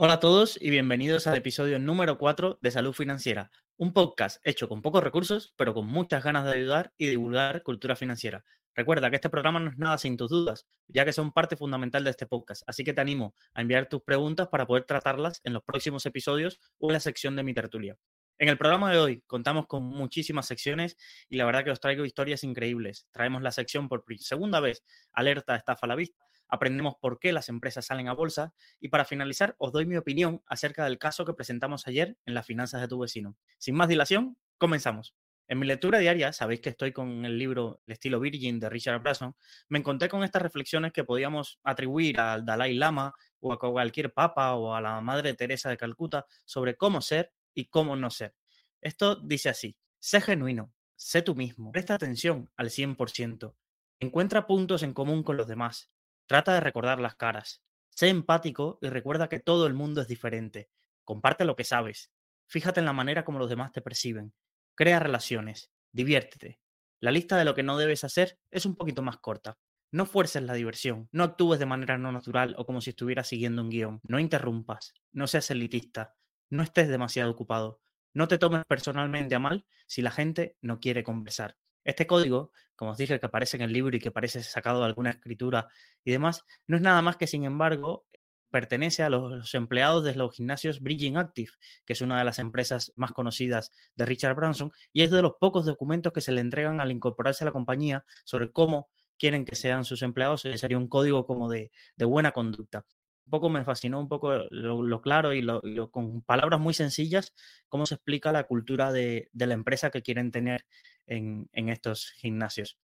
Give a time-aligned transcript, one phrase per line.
[0.00, 4.68] Hola a todos y bienvenidos al episodio número 4 de Salud Financiera, un podcast hecho
[4.68, 8.44] con pocos recursos, pero con muchas ganas de ayudar y divulgar cultura financiera.
[8.76, 12.04] Recuerda que este programa no es nada sin tus dudas, ya que son parte fundamental
[12.04, 15.52] de este podcast, así que te animo a enviar tus preguntas para poder tratarlas en
[15.52, 17.96] los próximos episodios o en la sección de mi tertulia.
[18.38, 20.96] En el programa de hoy contamos con muchísimas secciones
[21.28, 23.08] y la verdad que os traigo historias increíbles.
[23.10, 27.48] Traemos la sección por segunda vez, alerta estafa a la vista, aprendemos por qué las
[27.48, 31.34] empresas salen a bolsa y para finalizar os doy mi opinión acerca del caso que
[31.34, 33.36] presentamos ayer en las finanzas de tu vecino.
[33.58, 35.14] Sin más dilación, comenzamos.
[35.50, 39.00] En mi lectura diaria, sabéis que estoy con el libro El estilo Virgin de Richard
[39.00, 39.34] Branson,
[39.68, 44.54] me encontré con estas reflexiones que podíamos atribuir al Dalai Lama o a cualquier papa
[44.56, 48.34] o a la Madre Teresa de Calcuta sobre cómo ser y cómo no ser.
[48.82, 53.54] Esto dice así, sé genuino, sé tú mismo, presta atención al 100%,
[54.00, 55.90] encuentra puntos en común con los demás,
[56.28, 57.62] Trata de recordar las caras.
[57.88, 60.68] Sé empático y recuerda que todo el mundo es diferente.
[61.02, 62.12] Comparte lo que sabes.
[62.46, 64.34] Fíjate en la manera como los demás te perciben.
[64.74, 65.72] Crea relaciones.
[65.90, 66.60] Diviértete.
[67.00, 69.56] La lista de lo que no debes hacer es un poquito más corta.
[69.90, 73.62] No fuerces la diversión, no actúes de manera no natural o como si estuvieras siguiendo
[73.62, 74.00] un guion.
[74.02, 76.14] No interrumpas, no seas elitista,
[76.50, 77.80] no estés demasiado ocupado.
[78.12, 81.56] No te tomes personalmente a mal si la gente no quiere conversar.
[81.88, 84.84] Este código, como os dije, que aparece en el libro y que parece sacado de
[84.84, 85.68] alguna escritura
[86.04, 88.04] y demás, no es nada más que, sin embargo,
[88.50, 91.50] pertenece a los, empleados de los gimnasios Bridging Active,
[91.86, 95.36] que es una de las empresas más conocidas de Richard Branson, y es de los
[95.40, 99.56] pocos documentos que se le entregan al incorporarse a la compañía sobre cómo quieren que
[99.56, 102.84] sean sus empleados, sería un código como de, buena conducta.
[103.28, 107.34] Un poco me fascinó un poco lo, claro y, lo, con palabras muy sencillas,
[107.68, 110.64] cómo se explica la cultura de, de la empresa que quieren tener
[111.06, 112.78] en, estos gimnasios.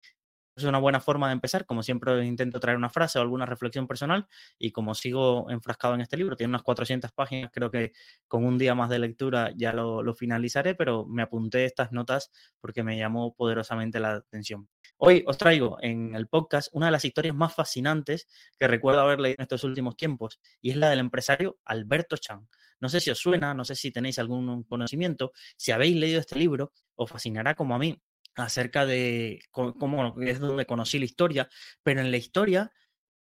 [0.54, 1.64] Es una buena forma de empezar.
[1.64, 4.26] Como siempre, intento traer una frase o alguna reflexión personal.
[4.58, 7.92] Y como sigo enfrascado en este libro, tiene unas 400 páginas, creo que
[8.28, 12.30] con un día más de lectura ya lo, lo finalizaré, pero me apunté estas notas
[12.60, 14.68] porque me llamó poderosamente la atención.
[14.98, 19.20] Hoy os traigo en el podcast una de las historias más fascinantes que recuerdo haber
[19.20, 22.46] leído en estos últimos tiempos, y es la del empresario Alberto Chan.
[22.78, 25.32] No sé si os suena, no sé si tenéis algún conocimiento.
[25.56, 28.00] Si habéis leído este libro, os fascinará como a mí
[28.34, 31.48] acerca de cómo es donde conocí la historia,
[31.82, 32.72] pero en la historia,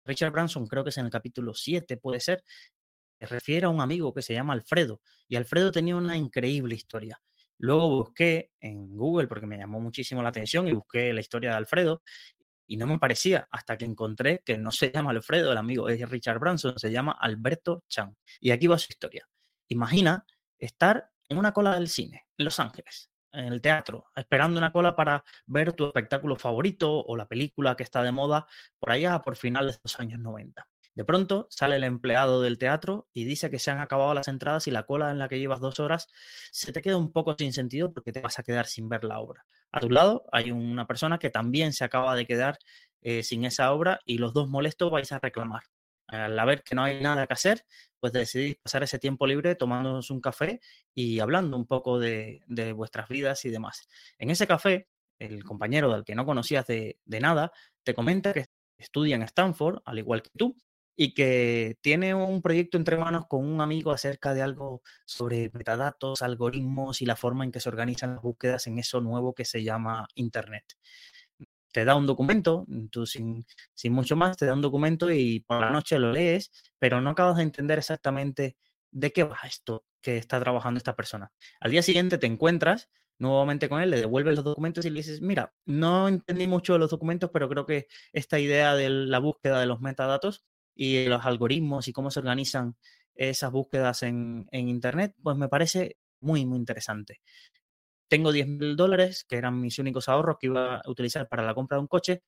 [0.04, 2.42] Richard Branson, creo que es en el capítulo 7, puede ser,
[3.18, 7.20] se refiere a un amigo que se llama Alfredo, y Alfredo tenía una increíble historia.
[7.58, 11.56] Luego busqué en Google porque me llamó muchísimo la atención y busqué la historia de
[11.56, 12.02] Alfredo
[12.68, 16.06] y no me parecía hasta que encontré que no se llama Alfredo, el amigo de
[16.06, 18.16] Richard Branson, se llama Alberto Chan.
[18.40, 19.28] Y aquí va su historia.
[19.68, 20.24] Imagina
[20.58, 24.96] estar en una cola del cine en Los Ángeles en el teatro, esperando una cola
[24.96, 28.46] para ver tu espectáculo favorito o la película que está de moda
[28.78, 30.66] por allá por finales de los años 90.
[30.94, 34.66] De pronto sale el empleado del teatro y dice que se han acabado las entradas
[34.66, 36.08] y la cola en la que llevas dos horas
[36.50, 39.20] se te queda un poco sin sentido porque te vas a quedar sin ver la
[39.20, 39.46] obra.
[39.70, 42.58] A tu lado hay una persona que también se acaba de quedar
[43.00, 45.62] eh, sin esa obra y los dos molestos vais a reclamar
[46.08, 47.64] al ver que no hay nada que hacer,
[48.00, 50.60] pues decidís pasar ese tiempo libre tomándonos un café
[50.94, 52.42] y hablando un poco de,
[52.74, 53.88] vuestras vidas y demás.
[54.18, 54.88] En ese café,
[55.18, 57.52] el compañero del que no conocías de, nada
[57.82, 58.46] te comenta que
[58.78, 60.56] estudia en Stanford, al igual que tú,
[60.96, 66.22] y que tiene un proyecto entre manos con un amigo acerca de algo sobre metadatos,
[66.22, 69.62] algoritmos y la forma en que se organizan las búsquedas en eso nuevo que se
[69.62, 70.64] llama Internet
[71.72, 73.44] te da un documento, tú sin,
[73.84, 77.36] mucho más, te da un documento y por la noche lo lees, pero no acabas
[77.36, 78.56] de entender exactamente
[78.90, 81.30] de qué va esto que está trabajando esta persona.
[81.60, 85.20] Al día siguiente te encuentras nuevamente con él, le devuelves los documentos y le dices,
[85.20, 89.60] mira, no entendí mucho de los documentos, pero creo que esta idea de la búsqueda
[89.60, 92.76] de los metadatos y los algoritmos y cómo se organizan
[93.14, 97.20] esas búsquedas en, en Internet, pues me parece muy, muy interesante
[98.08, 101.54] tengo 10 mil dólares, que eran mis únicos ahorros que iba a utilizar para la
[101.54, 102.22] compra de un coche,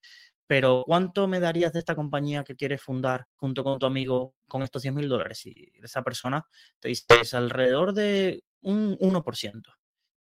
[0.47, 4.63] pero ¿cuánto me darías de esta compañía que quieres fundar junto con tu amigo con
[4.63, 5.47] estos 10 mil dólares?
[5.47, 6.44] Y esa persona
[6.81, 9.62] te dice, es alrededor de un 1%.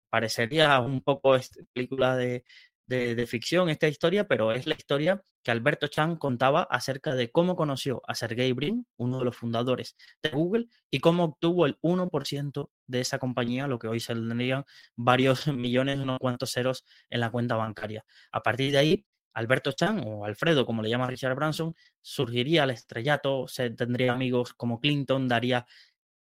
[0.10, 2.44] Parecería un poco esta película de,
[2.92, 7.56] de, ficción esta historia, pero es la historia que Alberto Chan contaba acerca de cómo
[7.56, 12.70] conoció a Sergey Brin, uno de los fundadores de Google, y cómo obtuvo el 1%
[12.88, 14.66] de esa compañía, lo que hoy se tendrían
[14.96, 18.06] varios millones, unos cuantos ceros en la cuenta bancaria.
[18.32, 22.72] A partir de ahí, Alberto Chan o Alfredo, como le llama Richard Branson, surgiría al
[22.72, 25.66] estrellato, se tendría amigos como Clinton, daría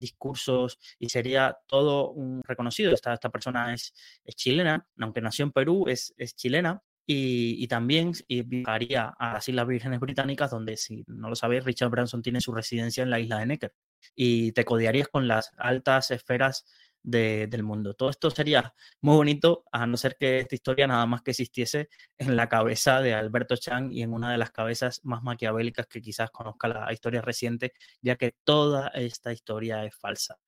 [0.00, 2.92] discursos y sería todo un reconocido.
[2.92, 3.94] Esta, esta persona es,
[4.24, 6.82] es chilena, aunque nació en Perú, es, es chilena.
[7.06, 11.90] Y, y, también viajaría a las Islas Vírgenes Británicas, donde, si no lo sabéis, Richard
[11.90, 13.74] Branson tiene su residencia en la isla de Necker.
[14.14, 16.66] y te codearías con las altas esferas
[17.02, 17.94] del mundo.
[17.94, 21.88] Todo esto sería muy bonito, a no ser que esta historia nada más que existiese
[22.18, 26.00] en la cabeza de Alberto Chang y en una de las cabezas más maquiavélicas que
[26.00, 30.38] quizás conozca la historia reciente, ya que toda esta historia es falsa.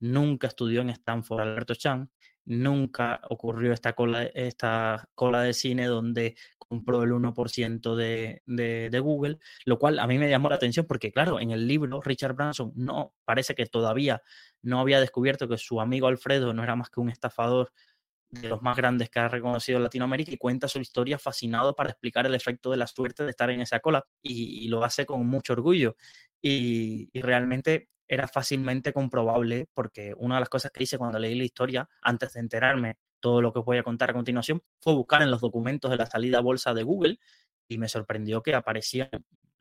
[0.00, 2.08] Nunca estudió en Stanford Alberto Chang,
[2.48, 9.00] nunca ocurrió esta cola, esta cola de cine donde compró el 1% de, de, de,
[9.00, 12.34] Google, lo cual a mí me llamó la atención porque, claro, en el libro Richard
[12.34, 14.22] Branson no parece que todavía
[14.62, 17.70] no había descubierto que su amigo Alfredo no era más que un estafador
[18.30, 22.26] de los más grandes que ha reconocido Latinoamérica y cuenta su historia fascinado para explicar
[22.26, 25.54] el efecto de la suerte de estar en esa cola y, lo hace con mucho
[25.54, 25.96] orgullo.
[26.40, 31.36] Y, y, realmente era fácilmente comprobable porque una de las cosas que hice cuando leí
[31.36, 34.94] la historia, antes de enterarme todo lo que os voy a contar a continuación, fue
[34.94, 37.18] buscar en los documentos de la salida bolsa de Google
[37.68, 39.10] y me sorprendió que aparecían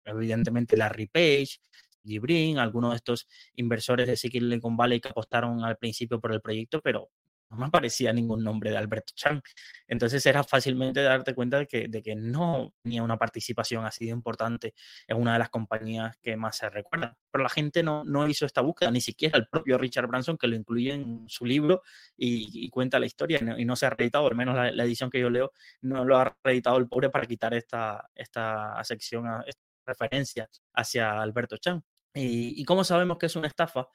[0.05, 1.59] evidentemente Larry Page,
[2.03, 6.81] Gibrin, algunos de estos inversores de Silicon Valley que apostaron al principio por el proyecto,
[6.81, 7.09] pero
[7.49, 9.41] no me aparecía ningún nombre de Alberto Chang.
[9.87, 14.11] Entonces era fácilmente darte cuenta de que, de que no tenía una participación así de
[14.11, 14.73] importante
[15.07, 17.15] en una de las compañías que más se recuerdan.
[17.31, 20.47] Pero la gente no, no hizo esta búsqueda, ni siquiera el propio Richard Branson, que
[20.47, 21.81] lo incluye en su libro
[22.17, 25.29] y, cuenta la historia, y no, se ha reeditado, al menos la, edición que yo
[25.29, 25.51] leo,
[25.81, 31.57] no lo ha reeditado el pobre para quitar esta, esta sección, esta referencia hacia Alberto
[31.57, 31.81] Chang.
[32.13, 33.87] ¿Y, ¿Y cómo sabemos que es una estafa?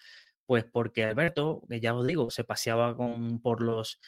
[0.47, 4.01] Pues porque Alberto, que ya os digo, se paseaba con, por los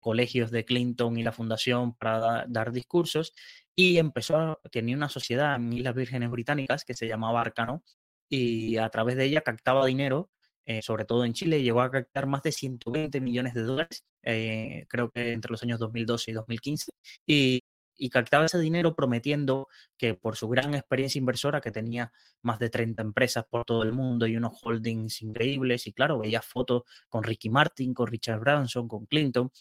[0.00, 3.34] colegios de Clinton y la fundación para dar discursos
[3.74, 7.82] y empezó a tener una sociedad en Islas Vírgenes Británicas que se llamaba Arcano
[8.28, 10.30] y a través de ella captaba dinero,
[10.66, 14.86] eh, sobre todo en Chile, llegó a captar más de 120 millones de dólares, eh,
[14.88, 16.92] creo que entre los años 2012 y 2015,
[17.26, 17.62] y
[18.02, 22.12] y captaba ese dinero prometiendo que por su gran experiencia inversora, que tenía
[22.42, 26.42] más de 30 empresas por todo el mundo y unos holdings increíbles, y claro, veía
[26.42, 29.52] fotos con Ricky Martin, con Richard Branson, con Clinton,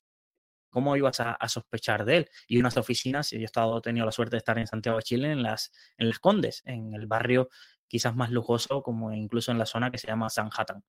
[0.71, 2.29] ¿cómo ibas a, sospechar de él?
[2.47, 5.31] Y unas oficinas, yo he estado, tenido la suerte de estar en Santiago de Chile,
[5.31, 7.47] en las, en las Condes, en el barrio
[7.87, 10.83] quizás más lujoso, como incluso en la zona que se llama Sanhattan.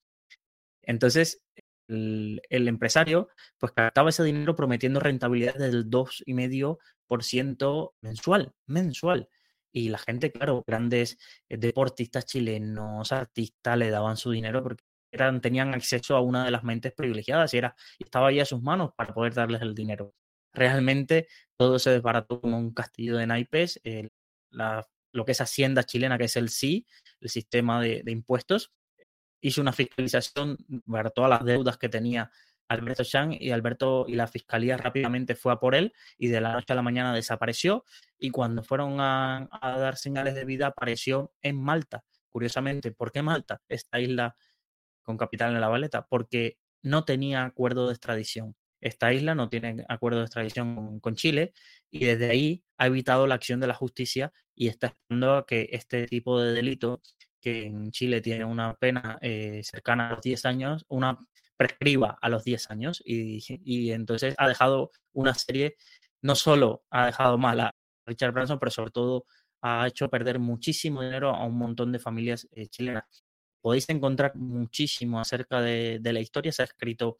[0.80, 1.42] Entonces,
[1.88, 9.28] el, empresario pues captaba ese dinero prometiendo rentabilidad del 2,5% mensual, mensual.
[9.72, 11.18] Y la gente, claro, grandes
[11.48, 16.50] eh, deportistas chilenos, artistas, le daban su dinero porque eran, tenían acceso a una de
[16.50, 20.14] las mentes privilegiadas y era, estaba ahí a sus manos para poder darles el dinero.
[20.52, 23.80] Realmente todo se desbarató como un castillo de naipes.
[25.12, 26.86] lo que es Hacienda chilena, que es el SI,
[27.20, 28.72] el sistema de impuestos,
[29.42, 30.56] hizo una fiscalización
[30.86, 32.30] para todas las deudas que tenía
[32.68, 36.52] Alberto Chang y Alberto y la fiscalía rápidamente fue a por él y de la
[36.52, 37.84] noche a la mañana desapareció
[38.18, 42.04] y cuando fueron a, dar señales de vida apareció en Malta.
[42.30, 43.60] Curiosamente, ¿por qué Malta?
[43.68, 44.36] Esta isla
[45.02, 48.56] con capital en la Valeta, porque no tenía acuerdo de extradición.
[48.80, 51.52] Esta isla no tiene acuerdo de extradición con, con, Chile
[51.90, 55.68] y desde ahí ha evitado la acción de la justicia y está esperando a que
[55.72, 57.02] este tipo de delito
[57.42, 61.18] que en Chile tiene una pena eh, cercana a los 10 años, una
[61.56, 65.76] prescriba a los 10 años y, entonces ha dejado una serie,
[66.22, 67.74] no solo ha dejado mal a
[68.06, 69.26] Richard Branson, pero sobre todo
[69.60, 73.24] ha hecho perder muchísimo dinero a un montón de familias eh, chilenas.
[73.60, 77.18] Podéis encontrar muchísimo acerca de, de, la historia, se ha escrito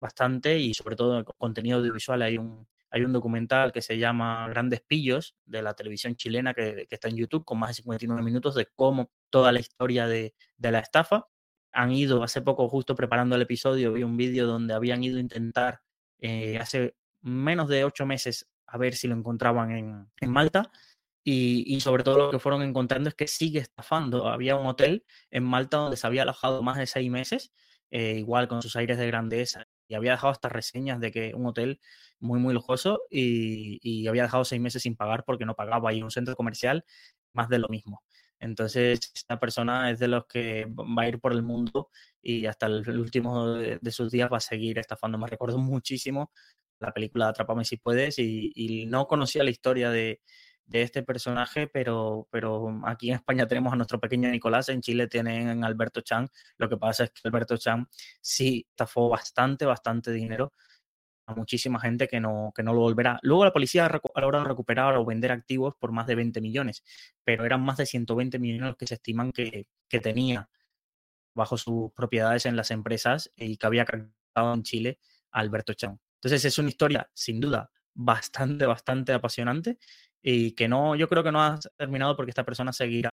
[0.00, 4.46] bastante y sobre todo en contenido audiovisual hay un, hay un documental que se llama
[4.48, 8.54] Grandes Pillos de la televisión chilena que, está en YouTube con más de 59 minutos
[8.54, 11.26] de cómo toda la historia de, la estafa.
[11.72, 15.20] Han ido, hace poco, justo preparando el episodio, vi un vídeo donde habían ido a
[15.20, 15.80] intentar
[16.20, 20.70] eh, hace menos de ocho meses a ver si lo encontraban en, Malta.
[21.24, 24.28] Y, sobre todo lo que fueron encontrando es que sigue estafando.
[24.28, 27.52] Había un hotel en Malta donde se había alojado más de seis meses,
[27.90, 31.46] eh, igual con sus aires de grandeza y había dejado estas reseñas de que un
[31.46, 31.80] hotel
[32.20, 36.10] muy, muy lujoso y, había dejado seis meses sin pagar porque no pagaba y un
[36.10, 36.84] centro comercial
[37.32, 38.02] más de lo mismo.
[38.40, 41.90] Entonces, esta persona es de los que va a ir por el mundo
[42.22, 45.18] y hasta el último de, sus días va a seguir estafando.
[45.18, 46.32] Me recuerdo muchísimo
[46.80, 50.20] la película Atrápame si puedes y no conocía la historia de,
[50.66, 55.06] de este personaje, pero, pero aquí en España tenemos a nuestro pequeño Nicolás, en Chile
[55.08, 56.28] tienen a Alberto Chan.
[56.56, 57.86] Lo que pasa es que Alberto Chan
[58.20, 60.52] sí estafó bastante, bastante dinero
[61.26, 63.18] a muchísima gente que no, que no lo volverá.
[63.22, 66.82] Luego la policía ha logrado recuperar o vender activos por más de 20 millones,
[67.24, 70.48] pero eran más de 120 millones los que se estiman que, que tenía
[71.34, 74.98] bajo sus propiedades en las empresas y que había captado en Chile
[75.30, 75.98] Alberto Chan.
[76.16, 79.78] Entonces es una historia, sin duda, bastante, bastante apasionante
[80.26, 83.10] y que no, yo creo que no ha terminado porque esta persona seguirá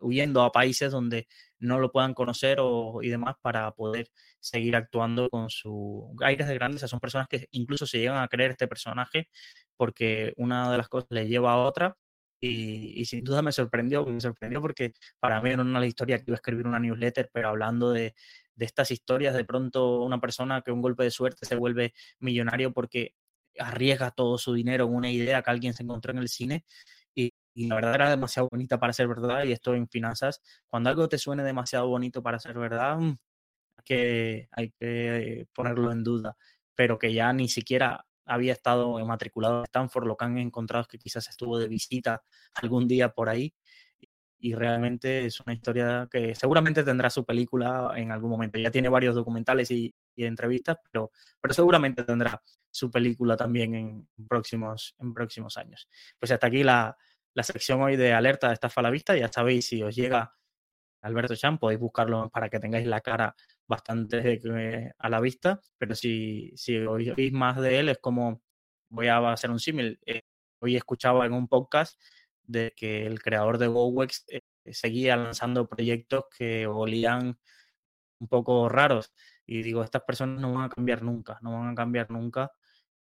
[0.00, 1.28] huyendo a países donde
[1.60, 4.08] no lo puedan conocer o, y demás para poder
[4.40, 6.88] seguir actuando con su aires de grandeza.
[6.88, 9.28] Son personas que incluso se llegan a creer este personaje
[9.76, 11.96] porque una de las cosas le lleva a otra
[12.40, 16.34] y, sin duda me sorprendió, me sorprendió porque para mí era una historia que iba
[16.34, 18.14] a escribir una newsletter, pero hablando de,
[18.56, 22.72] de estas historias, de pronto una persona que un golpe de suerte se vuelve millonario
[22.72, 23.14] porque
[23.60, 26.64] arriesga todo su dinero en una idea que alguien se encontró en el cine
[27.14, 31.08] y, la verdad era demasiado bonita para ser verdad y esto en finanzas, cuando algo
[31.08, 33.18] te suene demasiado bonito para ser verdad, mm,
[33.84, 36.36] que, hay que ponerlo en duda,
[36.74, 40.88] pero que ya ni siquiera había estado matriculado en Stanford, lo que han encontrado es
[40.88, 42.22] que quizás estuvo de visita
[42.54, 43.52] algún día por ahí
[44.40, 48.58] y realmente es una historia que seguramente tendrá su película en algún momento.
[48.58, 54.94] Ya tiene varios documentales y, entrevistas, pero, pero seguramente tendrá su película también en próximos,
[54.98, 55.88] en próximos años.
[56.18, 56.96] Pues hasta aquí la,
[57.34, 59.16] la sección hoy de alerta de estafa a la vista.
[59.16, 60.34] Ya sabéis, si os llega
[61.02, 63.34] Alberto Chan, podéis buscarlo para que tengáis la cara
[63.66, 64.42] bastante
[64.98, 68.42] a la vista, pero si, si oís más de él, es como,
[68.88, 70.22] voy a hacer un símil, eh,
[70.60, 72.00] hoy escuchaba en un podcast
[72.42, 77.38] de que el creador de GoWex eh, seguía lanzando proyectos que olían
[78.18, 79.12] un poco raros.
[79.46, 82.52] Y digo, estas personas no van a cambiar nunca, no van a cambiar nunca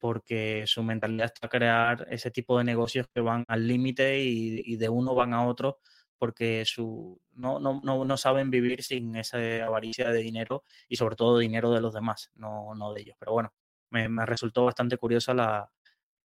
[0.01, 4.75] porque su mentalidad está a crear ese tipo de negocios que van al límite y,
[4.75, 5.77] de uno van a otro
[6.17, 11.38] porque su, no, no, no, saben vivir sin esa avaricia de dinero y sobre todo
[11.38, 13.15] dinero de los demás, no, no de ellos.
[13.20, 13.53] Pero bueno,
[13.91, 15.72] me, me resultó bastante curiosa la,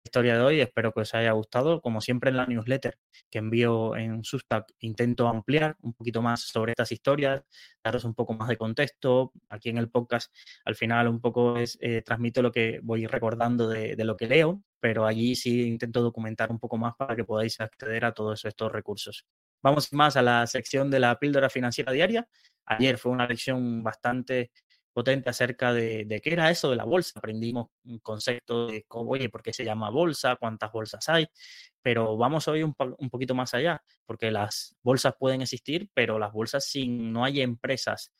[0.05, 0.61] historia de hoy.
[0.61, 1.81] Espero que os haya gustado.
[1.81, 2.97] Como siempre en la newsletter
[3.29, 7.43] que envío en Substack, intento ampliar un poquito más sobre estas historias,
[7.83, 9.33] daros un poco más de contexto.
[9.49, 10.33] Aquí en el podcast,
[10.63, 14.61] al final, un poco es eh, transmito lo que voy recordando de, lo que leo,
[14.79, 18.71] pero allí sí intento documentar un poco más para que podáis acceder a todos estos
[18.71, 19.25] recursos.
[19.63, 22.27] Vamos más a la sección de la píldora financiera diaria.
[22.67, 24.51] Ayer fue una lección bastante
[24.95, 27.19] potente acerca de, qué era eso de la bolsa.
[27.19, 30.37] Aprendimos un concepto de, cómo, oye, ¿por qué se llama bolsa?
[30.37, 31.27] ¿Cuántas bolsas hay?
[31.81, 36.31] Pero vamos hoy un, un poquito más allá, porque las bolsas pueden existir, pero las
[36.31, 38.13] bolsas, si no hay empresas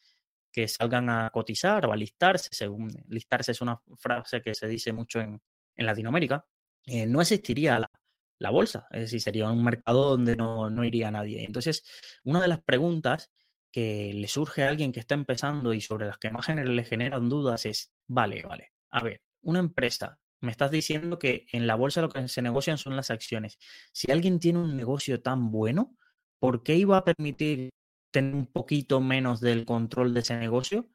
[0.52, 4.92] que salgan a cotizar o a listarse, según listarse es una frase que se dice
[4.92, 5.42] mucho en,
[5.78, 6.46] Latinoamérica,
[6.86, 7.92] eh, no existiría la,
[8.40, 11.46] la, bolsa, es decir, sería un mercado donde no, no iría nadie.
[11.46, 11.84] Entonces,
[12.26, 13.32] una de las preguntas
[13.76, 17.28] que le surge a alguien que está empezando y sobre las que más le generan
[17.28, 22.00] dudas es, vale, vale, a ver, una empresa, me estás diciendo que en la bolsa
[22.00, 23.60] lo que se negocian son las acciones.
[23.92, 25.98] Si alguien tiene un negocio tan bueno,
[26.40, 27.74] ¿por qué iba a permitir
[28.12, 30.88] tener un poquito menos del control de ese negocio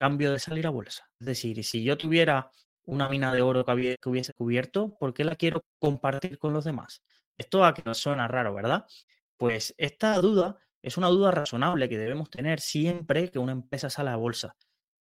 [0.00, 1.08] cambio de salir a bolsa?
[1.20, 2.50] Es decir, si yo tuviera
[2.82, 7.04] una mina de oro que, hubiese cubierto, ¿por qué la quiero compartir con los demás?
[7.38, 8.86] Esto a que nos suena raro, ¿verdad?
[9.36, 14.10] Pues esta duda es una duda razonable que debemos tener siempre que una empresa sale
[14.10, 14.54] a bolsa.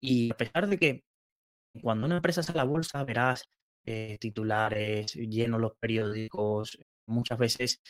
[0.01, 1.03] Y a pesar de que
[1.81, 3.45] cuando una empresa sale a bolsa verás
[3.85, 7.81] eh, titulares llenos los periódicos, muchas veces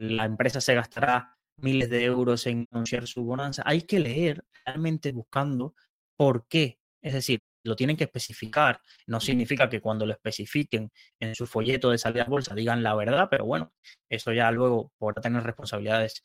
[0.00, 3.62] la empresa se gastará miles de euros en anunciar su bonanza.
[3.64, 5.74] Hay que leer realmente buscando
[6.16, 6.80] por qué.
[7.00, 8.80] Es decir, lo tienen que especificar.
[9.06, 10.90] No significa que cuando lo especifiquen
[11.20, 13.72] en su folleto de salida a bolsa digan la verdad, pero bueno,
[14.08, 16.22] eso ya luego podrá tener responsabilidades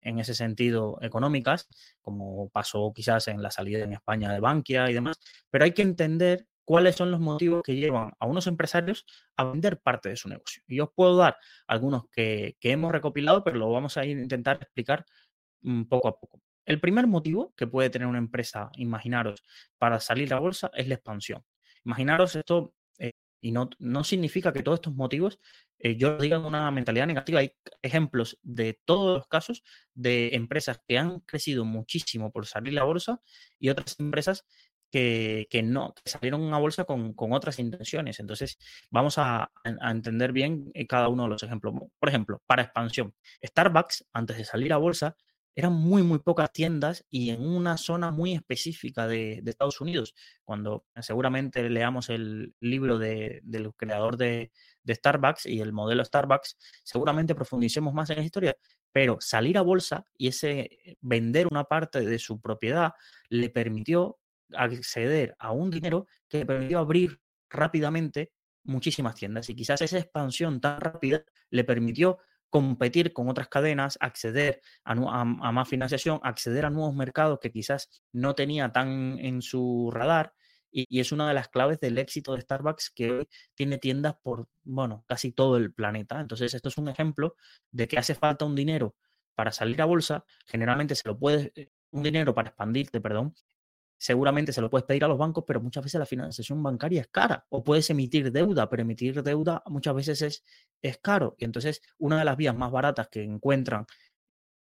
[0.00, 1.68] en ese sentido económicas,
[2.00, 5.18] como pasó quizás en la salida en España de Bankia y demás,
[5.50, 9.04] pero hay que entender cuáles son los motivos que llevan a unos empresarios
[9.36, 10.62] a vender parte de su negocio.
[10.68, 15.04] Y os puedo dar algunos que, hemos recopilado, pero lo vamos a intentar explicar
[15.62, 16.40] mm, poco a poco.
[16.64, 19.42] El primer motivo que puede tener una empresa, imaginaros,
[19.78, 21.44] para salir a bolsa es la expansión.
[21.84, 22.74] Imaginaros esto
[23.40, 25.38] y no, no significa que todos estos motivos
[25.78, 27.40] eh, yo diga una mentalidad negativa.
[27.40, 29.62] Hay ejemplos de todos los casos
[29.94, 33.20] de empresas que han crecido muchísimo por salir a la bolsa
[33.58, 34.44] y otras empresas
[34.90, 38.18] que, no, que salieron a bolsa con, otras intenciones.
[38.20, 38.58] Entonces,
[38.90, 41.74] vamos a, a, entender bien eh, cada uno de los ejemplos.
[41.98, 45.16] Por ejemplo, para expansión, Starbucks, antes de salir a bolsa,
[45.60, 50.14] eran muy, muy pocas tiendas y en una zona muy específica de, Estados Unidos.
[50.44, 53.42] Cuando seguramente leamos el libro del
[53.76, 54.50] creador de,
[54.88, 58.56] Starbucks y el modelo Starbucks, seguramente profundicemos más en la historia,
[58.90, 62.92] pero salir a bolsa y ese eh, vender una parte de su propiedad
[63.28, 64.18] le permitió
[64.52, 68.32] acceder a un dinero que le permitió abrir rápidamente
[68.64, 72.18] muchísimas tiendas y quizás esa expansión tan rápida le permitió
[72.50, 78.34] competir con otras cadenas, acceder a, más financiación, acceder a nuevos mercados que quizás no
[78.34, 80.34] tenía tan en su radar.
[80.72, 84.48] Y, es una de las claves del éxito de Starbucks que hoy tiene tiendas por,
[84.62, 86.20] bueno, casi todo el planeta.
[86.20, 87.36] Entonces, esto es un ejemplo
[87.70, 88.94] de que hace falta un dinero
[89.34, 93.34] para salir a bolsa, generalmente se lo puedes, eh, un dinero para expandirte, perdón,
[94.00, 97.08] seguramente se lo puedes pedir a los bancos, pero muchas veces la financiación bancaria es
[97.08, 97.44] cara.
[97.50, 100.44] O puedes emitir deuda, pero emitir deuda muchas veces es,
[100.80, 101.36] es caro.
[101.38, 103.84] Y entonces una de las vías más baratas que encuentran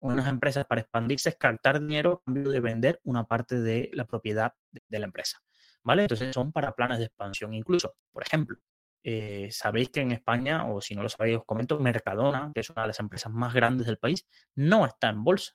[0.01, 4.05] unas empresas para expandirse es captar dinero a cambio de vender una parte de la
[4.05, 5.39] propiedad de la empresa.
[5.81, 6.03] ¿Vale?
[6.03, 7.55] Entonces son para planes de expansión.
[7.55, 8.59] Incluso, por ejemplo,
[9.03, 12.69] eh, sabéis que en España, o si no lo sabéis, os comento, Mercadona, que es
[12.69, 15.53] una de las empresas más grandes del país, no está en bolsa.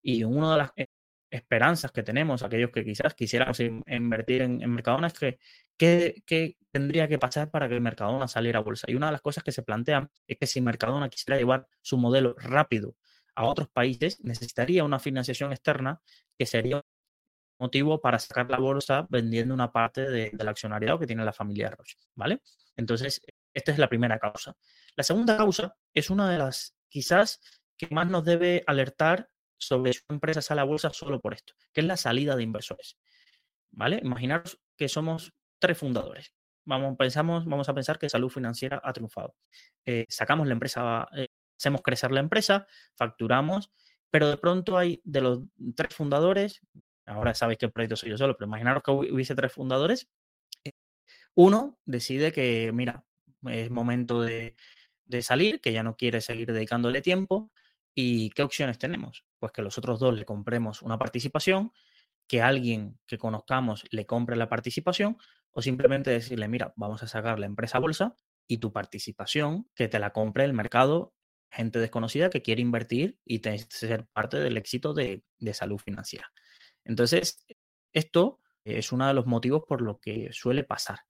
[0.00, 0.86] Y una de las eh,
[1.32, 5.38] esperanzas que tenemos, aquellos que quizás quisiéramos invertir en, Mercadona, es que
[5.78, 8.86] ¿qué, tendría que pasar para que Mercadona saliera a bolsa?
[8.88, 11.96] Y una de las cosas que se plantean es que si Mercadona quisiera llevar su
[11.96, 12.96] modelo rápido
[13.34, 16.02] a otros países, necesitaría una financiación externa
[16.38, 16.82] que sería
[17.58, 21.96] motivo para sacar la bolsa vendiendo una parte del accionariado que tiene la familia Roche,
[22.14, 22.42] ¿vale?
[22.76, 23.22] Entonces,
[23.54, 24.54] esta es la primera causa.
[24.96, 27.40] La segunda causa es una de las quizás
[27.78, 29.30] que más nos debe alertar
[29.62, 32.98] sobre una empresa sale a bolsa solo por esto, que es la salida de inversores,
[33.70, 34.00] ¿vale?
[34.02, 36.34] Imaginaros que somos tres fundadores.
[36.64, 39.34] Vamos, pensamos, vamos a pensar que Salud Financiera ha triunfado.
[39.84, 41.28] Eh, sacamos la empresa, eh,
[41.58, 42.66] hacemos crecer la empresa,
[42.96, 43.72] facturamos,
[44.10, 45.40] pero de pronto hay de los
[45.74, 46.60] tres fundadores,
[47.06, 50.08] ahora sabéis que el proyecto soy yo solo, pero imaginaros que hubiese tres fundadores.
[50.64, 50.72] Eh,
[51.34, 53.04] uno decide que, mira,
[53.48, 54.54] es momento de,
[55.20, 57.50] salir, que ya no quiere seguir dedicándole tiempo.
[57.94, 59.24] ¿Y qué opciones tenemos?
[59.38, 61.72] Pues que los otros dos le compremos una participación,
[62.26, 65.18] que alguien que conozcamos le compre la participación,
[65.50, 69.88] o simplemente decirle, mira, vamos a sacar la empresa a bolsa y tu participación, que
[69.88, 71.14] te la compre el mercado,
[71.50, 75.22] gente desconocida que quiere invertir y ser parte del éxito de
[75.52, 76.32] salud financiera.
[76.84, 77.44] Entonces,
[77.92, 81.00] esto es uno de los motivos por lo que suele pasar.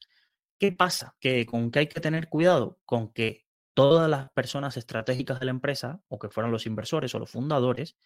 [0.59, 1.15] ¿Qué pasa?
[1.21, 5.51] Que con que hay que tener cuidado con que todas las personas estratégicas de la
[5.51, 7.97] empresa, o que fueran los inversores o los fundadores,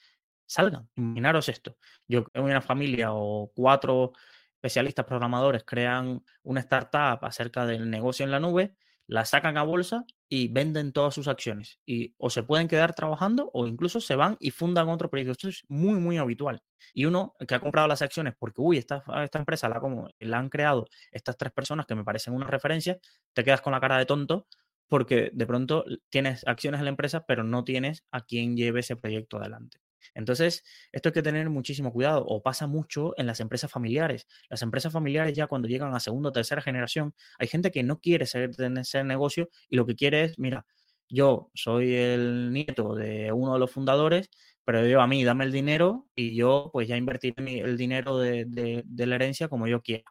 [0.46, 0.88] salgan.
[0.96, 1.76] Imaginaros esto.
[2.06, 4.12] Yo una familia o cuatro
[4.54, 8.76] especialistas programadores crean una startup acerca del negocio en la nube
[9.08, 11.78] la sacan a bolsa y venden todas sus acciones.
[11.86, 15.32] Y o se pueden quedar trabajando o incluso se van y fundan otro proyecto.
[15.32, 16.62] Esto es muy, muy habitual.
[16.92, 20.38] Y uno que ha comprado las acciones porque, uy, esta, esta empresa la, como, la
[20.38, 22.98] han creado estas tres personas que me parecen una referencia,
[23.32, 24.46] te quedas con la cara de tonto
[24.88, 28.96] porque de pronto tienes acciones en la empresa, pero no tienes a quien lleve ese
[28.96, 29.78] proyecto adelante.
[30.14, 34.26] Entonces, esto hay que tener muchísimo cuidado o pasa mucho en las empresas familiares.
[34.48, 38.00] Las empresas familiares ya cuando llegan a segunda o tercera generación, hay gente que no
[38.00, 40.66] quiere ser de ese negocio y lo que quiere es, mira,
[41.08, 44.30] yo soy el nieto de uno de los fundadores,
[44.64, 48.44] pero yo a mí dame el dinero y yo pues ya invertiré el dinero de,
[48.46, 50.04] de, la herencia como yo quiera.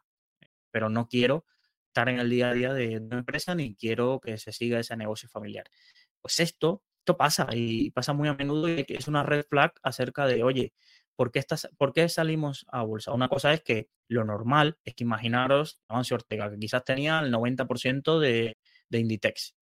[0.70, 1.44] Pero no quiero
[1.96, 4.96] estar en el día a día de una empresa ni quiero que se siga ese
[4.96, 5.64] negocio familiar.
[6.20, 10.26] Pues esto esto pasa y pasa muy a menudo y es una red flag acerca
[10.26, 10.74] de, oye,
[11.14, 13.12] ¿por qué, estás, ¿por qué salimos a bolsa?
[13.12, 17.32] Una cosa es que lo normal es que imaginaros Amancio Ortega, que quizás tenía el
[17.32, 19.54] 90% de, de Inditex,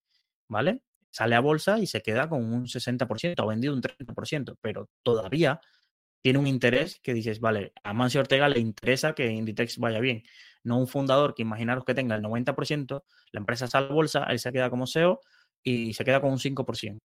[0.49, 0.81] ¿vale?
[1.11, 5.61] Sale a bolsa y se queda con un 60%, ha vendido un 30%, pero todavía
[6.23, 10.23] tiene un interés que dices, vale, a Mancio Ortega le interesa que Inditex vaya bien.
[10.65, 14.39] No un fundador que imaginaros que tenga el 90%, la empresa sale a bolsa, él
[14.39, 15.21] se queda como CEO
[15.63, 16.99] y se queda con un 5%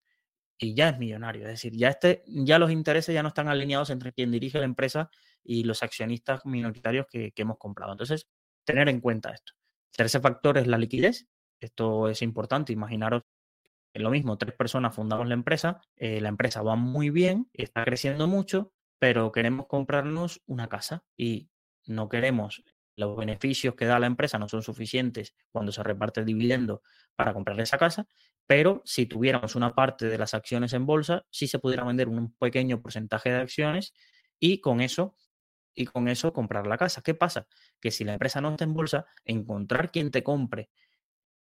[0.61, 1.43] y ya es millonario.
[1.43, 4.67] Es decir, ya, este, ya los intereses ya no están alineados entre quien dirige la
[4.67, 5.11] empresa
[5.43, 7.93] y los accionistas minoritarios que, hemos comprado.
[7.93, 8.29] Entonces,
[8.65, 9.55] tener en cuenta esto.
[9.97, 11.27] Tercer factor es la liquidez.
[11.61, 12.75] Esto es importante.
[12.75, 13.23] Imaginaros
[13.95, 18.29] lo mismo, tres personas fundamos la empresa, eh, la empresa va muy bien, está creciendo
[18.29, 21.51] mucho, pero queremos comprarnos una casa y
[21.87, 22.63] no queremos
[23.01, 26.83] los beneficios que da la empresa no son suficientes cuando se reparte el dividendo
[27.17, 28.07] para comprarle esa casa,
[28.47, 32.35] pero si tuviéramos una parte de las acciones en bolsa, sí se pudiera vender un
[32.35, 33.93] pequeño porcentaje de acciones
[34.39, 35.17] y con eso
[35.75, 37.03] y con eso comprar la casa.
[37.03, 37.47] ¿Qué pasa?
[37.81, 40.71] Que si la empresa no está en bolsa, encontrar quien te compre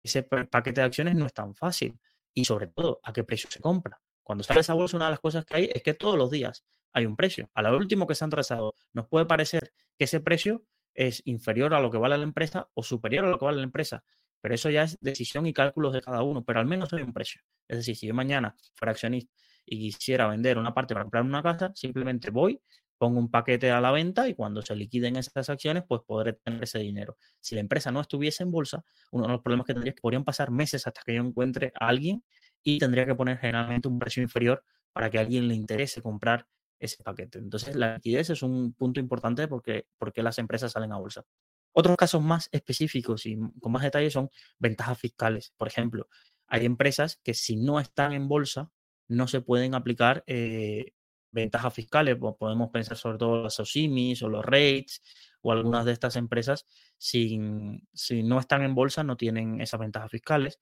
[0.03, 1.99] ese paquete de acciones no es tan fácil.
[2.35, 4.01] Y sobre todo, ¿a qué precio se compra?
[4.23, 6.65] Cuando sale esa bolsa, una de las cosas que hay es que todos los días
[6.93, 7.51] hay un precio.
[7.55, 11.75] A lo último que se han trazado, nos puede parecer que ese precio es inferior
[11.75, 14.05] a lo que vale la empresa o superior a lo que vale la empresa.
[14.41, 17.13] Pero eso ya es decisión y cálculos de cada uno, pero al menos hay un
[17.13, 17.43] precio.
[17.69, 19.33] Es decir, si yo mañana fuera accionista
[19.67, 22.61] y quisiera vender una parte para comprar una casa, simplemente voy,
[23.01, 26.63] pongo un paquete a la venta y cuando se liquiden esas acciones, pues podré tener
[26.63, 27.17] ese dinero.
[27.41, 30.03] Si la empresa no estuviese en bolsa, uno de los problemas que tendría es que
[30.03, 32.25] podrían pasar meses hasta que yo encuentre a alguien
[32.63, 36.47] y tendría que poner generalmente un precio inferior para que a alguien le interese comprar
[36.81, 37.39] ese paquete.
[37.39, 41.25] Entonces, la liquidez es un punto importante porque, porque las empresas salen a bolsa.
[41.73, 45.53] Otros casos más específicos y con más detalle son ventajas fiscales.
[45.57, 46.09] Por ejemplo,
[46.49, 48.73] hay empresas que si no están en bolsa,
[49.07, 50.95] no se pueden aplicar eh,
[51.31, 55.03] ventajas fiscales, podemos pensar sobre todo los OSIMIS o los REITs
[55.43, 56.67] o algunas de estas empresas,
[56.99, 60.61] si no están en bolsa, no tienen esas ventajas fiscales.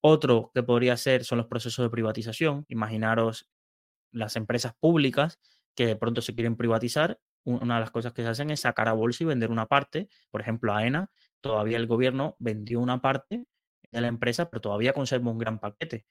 [0.00, 2.64] Otro que podría ser son los procesos de privatización.
[2.68, 3.48] Imaginaros
[4.12, 5.40] las empresas públicas
[5.74, 7.18] que de pronto se quieren privatizar.
[7.44, 10.08] Una de las cosas que se hacen es sacar a bolsa y vender una parte.
[10.30, 11.10] Por ejemplo, AENA,
[11.40, 13.44] todavía el gobierno vendió una parte
[13.90, 16.06] de la empresa, pero todavía conserva un gran paquete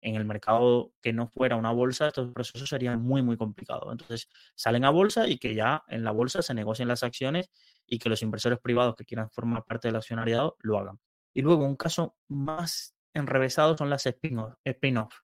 [0.00, 3.90] en el mercado que no fuera una bolsa, estos procesos serían muy, muy complicados.
[3.90, 7.50] Entonces, salen a bolsa y que ya en la bolsa se negocien las acciones
[7.86, 10.98] y que los inversores privados que quieran formar parte del accionariado lo hagan.
[11.34, 15.14] Y luego, un caso más enrevesado son las spin-off,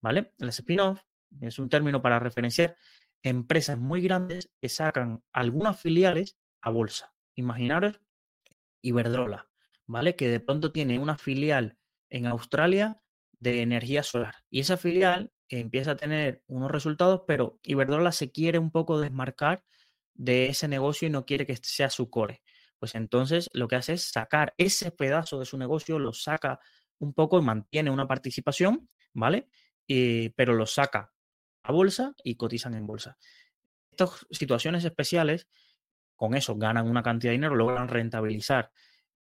[0.00, 0.32] ¿vale?
[0.38, 1.00] Las spin-off
[1.40, 2.76] es un término para referenciar
[3.22, 7.14] empresas muy grandes que sacan algunas filiales a bolsa.
[7.34, 8.00] Imaginaros
[8.82, 9.50] Iberdrola,
[9.86, 10.16] ¿vale?
[10.16, 11.78] Que de pronto tiene una filial
[12.08, 13.00] en Australia
[13.38, 14.36] de energía solar.
[14.50, 19.64] Y esa filial empieza a tener unos resultados, pero Iberdrola se quiere un poco desmarcar
[20.14, 22.42] de ese negocio y no quiere que sea su core.
[22.78, 26.60] Pues entonces lo que hace es sacar ese pedazo de su negocio, lo saca
[26.98, 29.48] un poco y mantiene una participación, ¿vale?
[30.36, 31.12] pero lo saca
[31.62, 33.16] a bolsa y cotizan en bolsa.
[33.90, 35.48] Estas situaciones especiales,
[36.16, 38.70] con eso ganan una cantidad de dinero, logran rentabilizar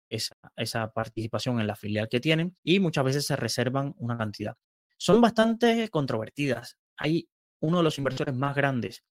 [0.09, 4.57] esa, participación en la filial que tienen y muchas veces se reservan una cantidad.
[4.97, 6.77] Son bastante controvertidas.
[6.97, 7.29] Hay
[7.61, 9.05] uno de los inversores más grandes,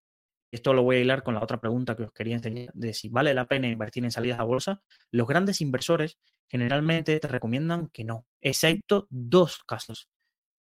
[0.52, 3.10] esto lo voy a hilar con la otra pregunta que os quería enseñar, de si
[3.10, 4.82] vale la pena invertir en salidas a bolsa.
[5.12, 6.18] Los grandes inversores
[6.48, 10.10] generalmente te recomiendan que no, excepto dos casos.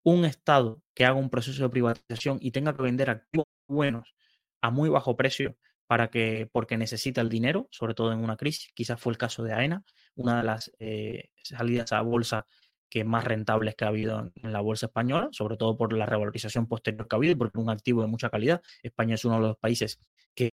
[0.07, 4.15] Un Estado que haga un proceso de privatización y tenga que vender activos buenos
[4.61, 5.57] a muy bajo precio
[5.89, 8.71] para que, porque necesita el dinero, sobre todo en una crisis.
[8.73, 12.47] Quizás fue el caso de AENA, una de las eh, salidas a bolsa
[12.89, 16.69] que más rentables que ha habido en la bolsa española, sobre todo por la revalorización
[16.69, 18.63] posterior que ha habido y porque es un activo de mucha calidad.
[18.85, 19.99] España es uno de los países
[20.37, 20.51] que,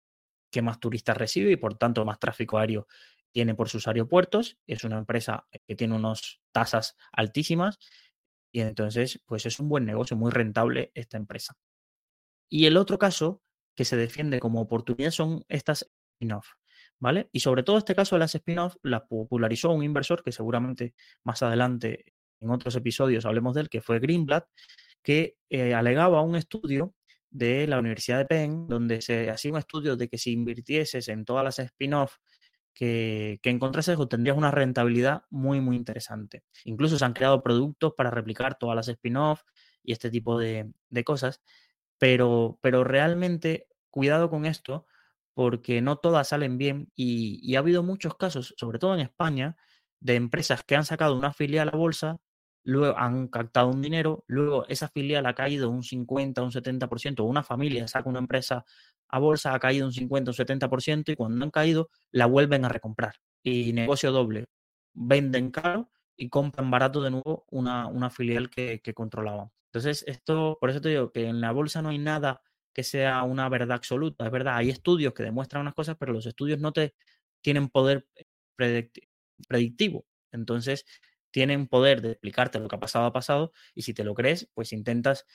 [0.53, 2.87] que más turistas recibe y por tanto más tráfico aéreo
[3.33, 4.59] tiene por sus aeropuertos.
[4.67, 7.79] Es una empresa que tiene unas tasas altísimas
[8.59, 11.55] y entonces pues es un buen negocio, muy rentable esta empresa.
[12.51, 13.41] Y el otro caso
[13.77, 16.49] que se defiende como oportunidad son estas spin-off,
[16.99, 17.29] ¿vale?
[17.31, 21.41] Y sobre todo este caso de las spin-off la popularizó un inversor que seguramente más
[21.45, 22.05] adelante
[22.41, 24.49] en otros episodios hablemos de él, que fue Greenblatt,
[25.05, 26.97] que eh, alegaba un estudio
[27.31, 31.25] de la Universidad de Penn, donde se hacía un estudio de que si invirtieses en
[31.25, 32.17] todas las spin-off
[32.79, 36.45] que, que encontrases, obtendrías una rentabilidad muy, muy interesante.
[36.65, 39.43] Incluso se han creado productos para replicar todas las spin-off
[39.83, 41.43] y este tipo de, de cosas.
[41.99, 44.87] Pero, pero realmente, cuidado con esto,
[45.35, 49.57] porque no todas salen bien y, ha habido muchos casos, sobre todo en España,
[49.99, 52.19] de empresas que han sacado una filial a bolsa,
[52.65, 57.25] luego han captado un dinero, luego esa filial ha caído un 50, un 70%, o
[57.25, 58.65] una familia saca una empresa
[59.09, 62.69] a bolsa, ha caído un 50, un 70%, y cuando han caído, la vuelven a
[62.69, 63.15] recomprar.
[63.43, 64.47] Y negocio doble,
[64.95, 69.51] venden caro y compran barato de nuevo una, una filial que, que controlaban.
[69.73, 72.43] Entonces, esto, por eso te digo que en la bolsa no hay nada
[72.75, 74.27] que sea una verdad absoluta.
[74.27, 76.95] Es verdad, hay estudios que demuestran unas cosas, pero los estudios no te
[77.41, 78.07] tienen poder
[79.49, 80.07] predictivo.
[80.33, 80.85] Entonces,
[81.31, 84.49] tienen poder de explicarte lo que ha pasado ha pasado y si te lo crees,
[84.55, 85.27] pues intentas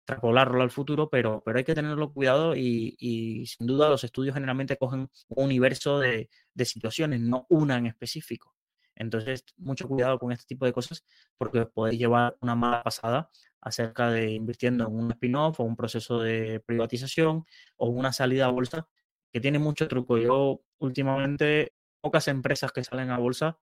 [0.00, 4.76] extrapolarlo al futuro, pero, pero hay que tenerlo cuidado y, sin duda los estudios generalmente
[4.76, 8.54] cogen un universo de, de situaciones, no una en específico.
[8.94, 11.04] Entonces, mucho cuidado con este tipo de cosas
[11.36, 13.30] porque podéis llevar una mala pasada
[13.60, 17.44] acerca de invirtiendo en un spin-off o un proceso de privatización
[17.76, 18.88] o una salida a bolsa
[19.32, 20.18] que tiene mucho truco.
[20.18, 23.58] Yo últimamente, pocas empresas que salen a bolsa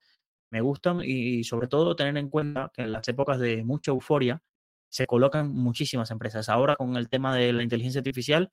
[0.55, 4.41] me gustan y sobre todo tener en cuenta que en las épocas de mucha euforia
[4.89, 6.49] se colocan muchísimas empresas.
[6.49, 8.53] Ahora con el tema de la inteligencia artificial,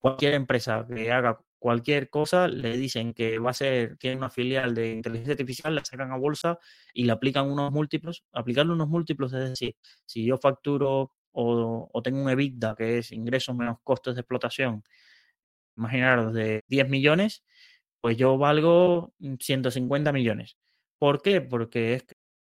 [0.00, 4.74] cualquier empresa que haga cualquier cosa, le dicen que va a ser, tiene una filial
[4.74, 6.58] de inteligencia artificial, la sacan a bolsa
[6.92, 8.24] y le aplican unos múltiplos.
[8.32, 13.54] Aplicarle unos múltiplos es decir, si yo facturo o, tengo un EBITDA, que es ingresos
[13.54, 14.82] menos costos de explotación,
[15.76, 17.44] imaginaros de 10 millones,
[18.00, 20.56] pues yo valgo 150 millones.
[20.98, 21.40] ¿Por qué?
[21.40, 22.02] Porque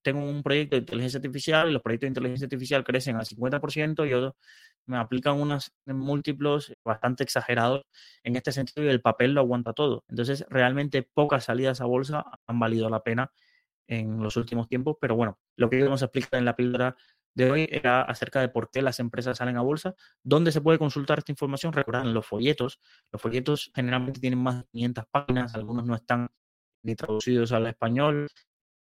[0.03, 4.07] tengo un proyecto de inteligencia artificial y los proyectos de inteligencia artificial crecen al 50%
[4.07, 4.37] y yo
[4.87, 7.83] me aplican unos múltiplos bastante exagerados
[8.23, 10.05] en este sentido y el papel lo aguanta todo.
[10.09, 13.33] Entonces, realmente pocas salidas a bolsa han valido la pena
[13.89, 16.97] en los últimos tiempos, pero bueno, lo que vamos a explicar en la píldora
[17.35, 20.79] de hoy era acerca de por qué las empresas salen a bolsa, dónde se puede
[20.79, 22.81] consultar esta información, recuerden los folletos,
[23.13, 26.31] los folletos generalmente tienen más de 500 páginas, algunos no están
[26.83, 28.29] ni traducidos al español,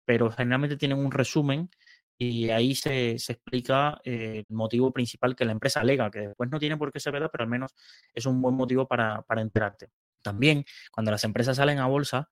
[0.06, 1.70] pero generalmente tienen un resumen
[2.18, 6.60] y ahí se, explica eh, el motivo principal que la empresa alega, que después no
[6.60, 7.76] tiene por qué ser verdad, pero al menos
[8.14, 9.90] es un buen motivo para, para enterarte.
[10.24, 12.28] También, cuando las empresas salen a bolsa,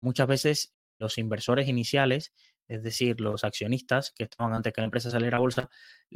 [0.00, 2.34] muchas veces los inversores iniciales,
[2.68, 5.70] es decir, los accionistas que estaban antes que la empresa saliera a bolsa,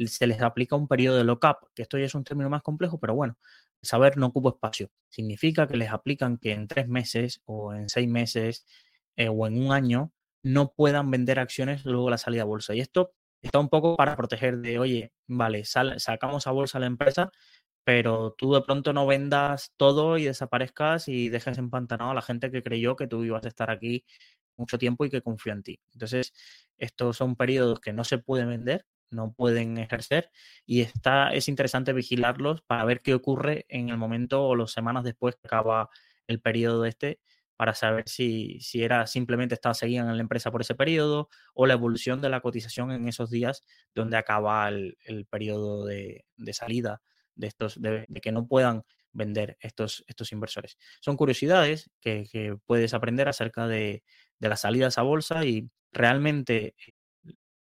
[0.05, 2.99] se les aplica un periodo de lock-up, que esto ya es un término más complejo,
[2.99, 3.37] pero bueno,
[3.81, 4.89] saber no ocupa espacio.
[5.09, 8.65] Significa que les aplican que en tres meses o en seis meses
[9.15, 10.11] eh, o en un año
[10.43, 12.75] no puedan vender acciones luego la salida a bolsa.
[12.75, 17.31] Y esto está un poco para proteger de, oye, vale, sacamos a bolsa la empresa,
[17.83, 22.51] pero tú de pronto no vendas todo y desaparezcas y dejes empantanado a la gente
[22.51, 24.05] que creyó que tú ibas a estar aquí
[24.57, 25.79] mucho tiempo y que confío en ti.
[25.93, 26.33] Entonces,
[26.77, 30.31] estos son periodos que no se pueden vender, no pueden ejercer
[30.65, 35.03] y está, es interesante vigilarlos para ver qué ocurre en el momento o las semanas
[35.03, 35.89] después que acaba
[36.27, 37.19] el periodo este
[37.55, 41.65] para saber si, si era simplemente estaba seguían en la empresa por ese periodo o
[41.65, 43.63] la evolución de la cotización en esos días
[43.93, 44.97] donde acaba el,
[45.29, 47.01] periodo de, salida
[47.35, 50.77] de estos, de, que no puedan vender estos, estos inversores.
[50.99, 54.03] Son curiosidades que, puedes aprender acerca de,
[54.39, 56.75] de, las salidas a bolsa y realmente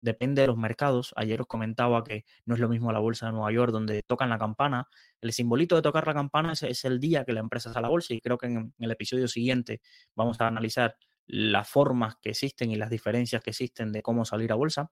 [0.01, 1.13] depende de los mercados.
[1.17, 4.31] Ayer os comentaba que no es lo mismo la bolsa de Nueva York donde tocan
[4.31, 4.89] la campana.
[5.21, 7.89] El simbolito de tocar la campana es, el día que la empresa sale a la
[7.89, 9.81] bolsa y creo que en, el episodio siguiente
[10.15, 14.53] vamos a analizar las formas que existen y las diferencias que existen de cómo salir
[14.53, 14.91] a bolsa.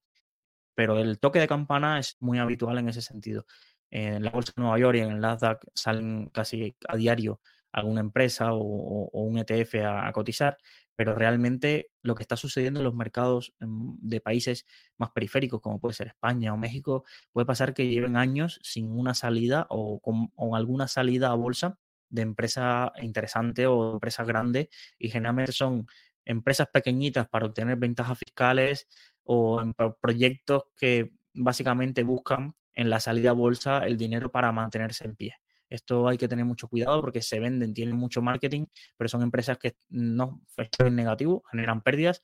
[0.75, 3.47] Pero el toque de campana es muy habitual en ese sentido.
[3.91, 7.41] En la bolsa de Nueva York y en el Nasdaq salen casi a diario
[7.73, 10.59] alguna empresa o, un ETF a, cotizar,
[10.99, 15.79] pero realmente lo que está sucediendo en los mercados em, de países más periféricos, como
[15.79, 20.31] puede ser España o México, puede pasar que lleven años sin una salida o con
[20.57, 25.87] alguna salida a bolsa de empresa interesante o empresa grande y generalmente son
[26.25, 28.89] empresas pequeñitas para obtener ventajas fiscales
[29.23, 29.63] o
[30.01, 35.37] proyectos que básicamente buscan en la salida a bolsa el dinero para mantenerse en pie.
[35.69, 39.59] Esto hay que tener mucho cuidado porque se venden, tienen mucho marketing, pero son empresas
[39.59, 42.23] que no están en negativo, generan pérdidas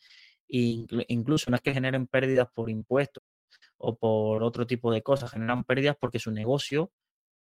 [0.48, 3.24] e incluso no es que generen pérdidas por impuestos
[3.76, 6.92] o por otro tipo de cosas, generan pérdidas porque su negocio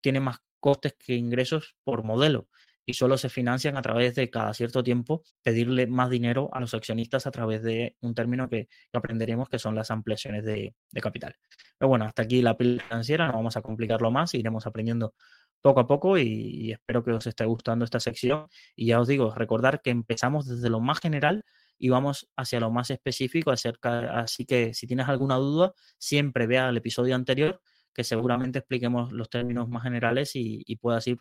[0.01, 2.49] tiene más costes que ingresos por modelo
[2.87, 6.75] y solo se financian a través de cada cierto tiempo pedirle más dinero a los
[6.75, 11.37] accionistas a través de un término que, aprenderemos que son las ampliaciones de, capital.
[11.79, 15.15] Pero bueno, hasta aquí la pila financiera, no vamos a complicarlo más, iremos aprendiendo
[15.63, 18.47] poco a poco y, espero que os esté gustando esta sección.
[18.77, 21.45] Y ya os digo, recordar que empezamos desde lo más general
[21.79, 26.69] y vamos hacia lo más específico acerca, así que si tienes alguna duda, siempre vea
[26.69, 27.63] el episodio anterior,
[27.95, 31.19] que seguramente expliquemos los términos más generales y, puedas ir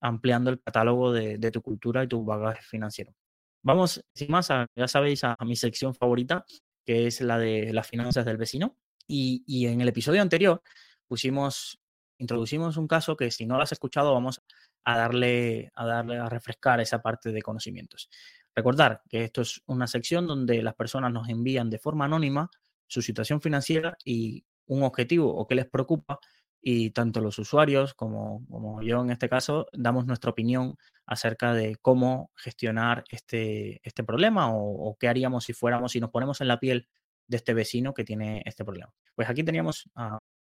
[0.00, 3.14] ampliando el catálogo de, tu cultura y tu bagaje financiero.
[3.62, 6.44] Vamos, sin más, ya sabéis, a, mi sección favorita,
[6.84, 8.76] que es la de las finanzas del vecino.
[9.08, 10.62] Y, y en el episodio anterior
[11.08, 11.81] pusimos
[12.18, 14.42] introducimos un caso que si no lo has escuchado vamos
[14.84, 18.08] a darle, a darle a refrescar esa parte de conocimientos.
[18.54, 22.50] Recordar que esto es una sección donde las personas nos envían de forma anónima
[22.86, 26.18] su situación financiera y un objetivo o qué les preocupa
[26.60, 31.76] y tanto los usuarios como, como yo en este caso damos nuestra opinión acerca de
[31.82, 36.60] cómo gestionar este, este problema o, qué haríamos si fuéramos, si nos ponemos en la
[36.60, 36.88] piel
[37.26, 38.92] de este vecino que tiene este problema.
[39.14, 39.90] Pues aquí teníamos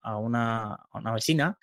[0.07, 0.77] a una,
[1.13, 1.57] vecina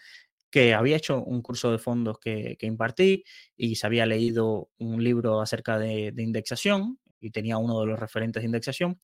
[0.51, 3.25] que había hecho un curso de fondos que, impartí
[3.57, 8.43] y se había leído un libro acerca de, indexación y tenía uno de los referentes
[8.43, 9.01] de indexación.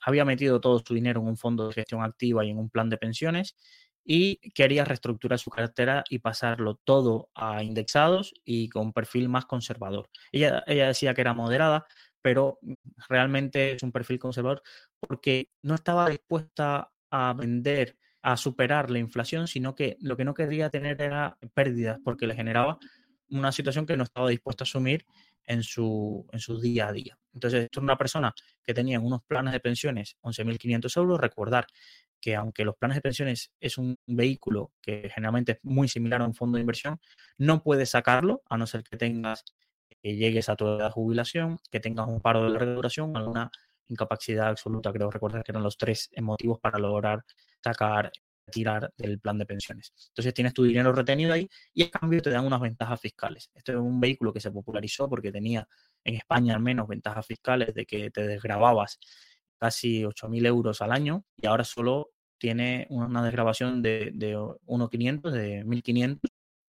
[0.00, 2.90] Había metido todo su dinero en un fondo de gestión activa y en un plan
[2.90, 3.56] de pensiones
[4.04, 10.10] y quería reestructurar su cartera y pasarlo todo a indexados y con perfil más conservador.
[10.32, 11.86] Ella, ella decía que era moderada,
[12.22, 12.58] pero
[13.08, 14.62] realmente es un perfil conservador
[15.00, 20.34] porque no estaba dispuesta a vender a superar la inflación, sino que lo que no
[20.34, 22.78] quería tener era pérdidas porque le generaba
[23.30, 25.04] una situación que no estaba dispuesto a asumir
[25.44, 27.18] en su, en su día a día.
[27.32, 31.20] Entonces, esto es una persona que tenía unos planes de pensiones 11.500 euros.
[31.20, 31.66] Recordar
[32.20, 36.26] que aunque los planes de pensiones es un vehículo que generalmente es muy similar a
[36.26, 37.00] un fondo de inversión,
[37.38, 39.44] no puedes sacarlo a no ser que tengas
[40.02, 43.50] que llegues a tu edad jubilación, que tengas un paro de larga duración, alguna
[43.88, 44.92] incapacidad absoluta.
[44.92, 47.24] Creo recordar que eran los tres motivos para lograr
[47.62, 48.12] sacar,
[48.50, 49.92] tirar del plan de pensiones.
[50.08, 53.50] Entonces tienes tu dinero retenido ahí y a cambio te dan unas ventajas fiscales.
[53.54, 55.68] Esto es un vehículo que se popularizó porque tenía
[56.04, 58.98] en España al menos ventajas fiscales de que te desgrababas
[59.58, 65.64] casi 8.000 euros al año y ahora solo tiene una desgrabación de, de 1.500, de
[65.64, 66.20] 1.500,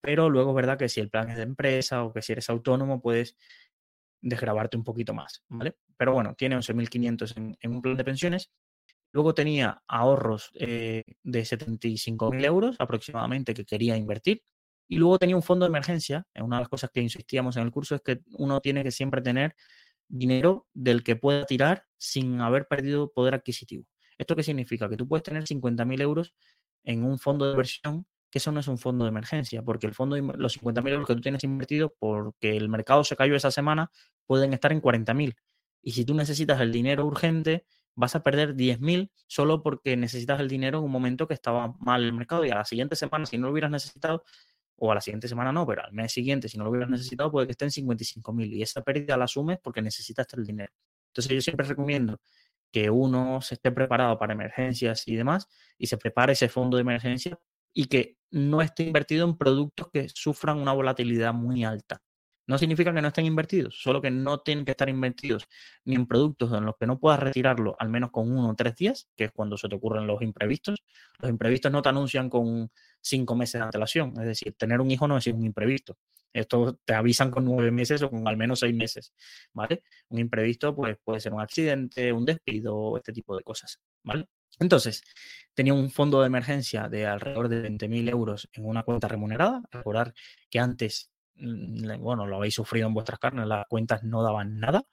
[0.02, 2.50] pero luego es verdad que si el plan es de empresa o que si eres
[2.50, 3.38] autónomo puedes
[4.22, 5.76] desgrabarte un poquito más, ¿vale?
[5.98, 8.52] Pero bueno, tiene 11.500 en, en un plan de pensiones
[9.12, 14.44] Luego tenía ahorros eh, de 75.000 euros aproximadamente que quería invertir.
[14.88, 16.26] Y luego tenía un fondo de emergencia.
[16.36, 19.22] Una de las cosas que insistíamos en el curso es que uno tiene que siempre
[19.22, 19.56] tener
[20.08, 23.86] dinero del que pueda tirar sin haber perdido poder adquisitivo.
[24.18, 24.90] ¿Esto qué significa?
[24.90, 26.34] Que tú puedes tener 50.000 euros
[26.84, 29.94] en un fondo de inversión, que eso no es un fondo de emergencia, porque el
[29.94, 33.92] fondo, los 50.000 euros que tú tienes invertido porque el mercado se cayó esa semana,
[34.26, 35.36] pueden estar en 40.000.
[35.82, 37.66] Y si tú necesitas el dinero urgente,
[37.96, 42.04] vas a perder 10.000 solo porque necesitas el dinero en un momento que estaba mal
[42.04, 44.24] el mercado y a la siguiente semana, si no lo hubieras necesitado,
[44.78, 47.32] o a la siguiente semana no, pero al mes siguiente, si no lo hubieras necesitado,
[47.32, 50.72] puede que esté en 55.000 y esa pérdida la asumes porque necesitas el dinero.
[51.08, 52.20] Entonces yo siempre recomiendo
[52.72, 56.82] que uno se esté preparado para emergencias y demás y se prepare ese fondo de
[56.82, 57.38] emergencia
[57.74, 62.02] y que no esté invertido en productos que sufran una volatilidad muy alta.
[62.48, 65.48] No significa que no estén invertidos, solo que no tienen que estar invertidos
[65.86, 68.76] ni en productos en los que no puedas retirarlo al menos con uno o tres
[68.76, 70.84] días, que es cuando se te ocurren los imprevistos.
[71.20, 75.08] Los imprevistos no te anuncian con cinco meses de antelación, es decir, tener un hijo
[75.08, 76.00] no es un imprevisto.
[76.34, 79.14] Esto te avisan con nueve meses o con al menos seis meses,
[79.54, 79.84] ¿vale?
[80.10, 84.28] Un imprevisto pues, puede ser un accidente, un despido, este tipo de cosas, ¿vale?
[84.60, 85.04] Entonces,
[85.54, 89.62] tenía un fondo de emergencia de alrededor de 20.000 euros en una cuenta remunerada.
[89.72, 90.14] Recordar
[90.50, 94.86] que antes Mm, bueno, lo habéis sufrido en vuestras carnes, las cuentas no daban nada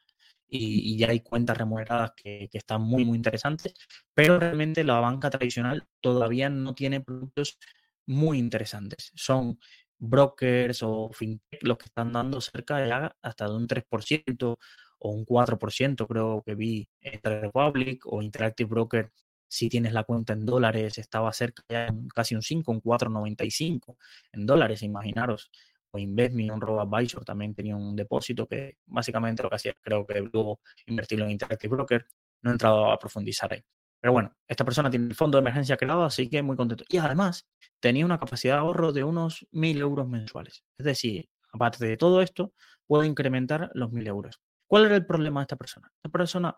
[0.48, 3.74] y, ya hay cuentas remuneradas que, están muy, muy interesantes,
[4.14, 7.58] pero realmente la banca tradicional todavía no tiene productos
[8.06, 9.12] muy interesantes.
[9.16, 9.58] Son
[9.98, 14.58] brokers o fintech los que están dando cerca de hasta de un 3%
[14.98, 19.12] o un 4%, creo que vi entre Republic o Interactive Broker.
[19.48, 23.96] Si tienes la cuenta en dólares, estaba cerca ya casi un 5, un 4,95
[24.32, 25.50] en dólares, imaginaros
[25.90, 30.20] o Investme, un robo-advisor también tenía un depósito que básicamente lo que hacía, creo que
[30.20, 32.06] luego invertirlo en Interactive Broker.
[32.42, 33.64] No he entrado a profundizar ahí.
[34.00, 36.84] Pero bueno, esta persona tiene el fondo de emergencia creado, así que muy contento.
[36.88, 37.48] Y además
[37.80, 40.64] tenía una capacidad de ahorro de unos 1.000 euros mensuales.
[40.78, 42.52] Es decir, aparte de todo esto,
[42.86, 44.40] puede incrementar los 1.000 euros.
[44.68, 45.90] ¿Cuál era el problema de esta persona?
[45.96, 46.56] Esta persona,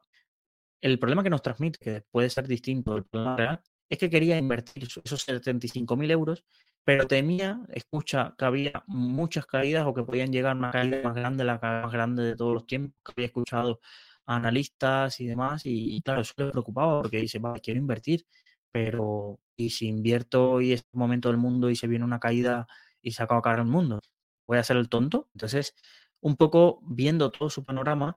[0.80, 4.36] el problema que nos transmite, que puede ser distinto del problema real, es que quería
[4.38, 6.44] invertir esos 75.000 euros
[6.88, 11.14] pero temía, escucha, que había muchas caídas o que podían llegar a una caída más
[11.14, 13.80] grande, la más grande de todos los tiempos, que había escuchado
[14.24, 18.24] a analistas y demás, y, claro, eso le preocupaba porque dice, vale, quiero invertir,
[18.72, 22.66] pero ¿y si invierto y es el momento del mundo y se viene una caída
[23.02, 24.00] y se acaba caer el mundo?
[24.46, 25.28] ¿Voy a ser el tonto?
[25.34, 25.74] Entonces,
[26.20, 28.16] un poco viendo todo su panorama,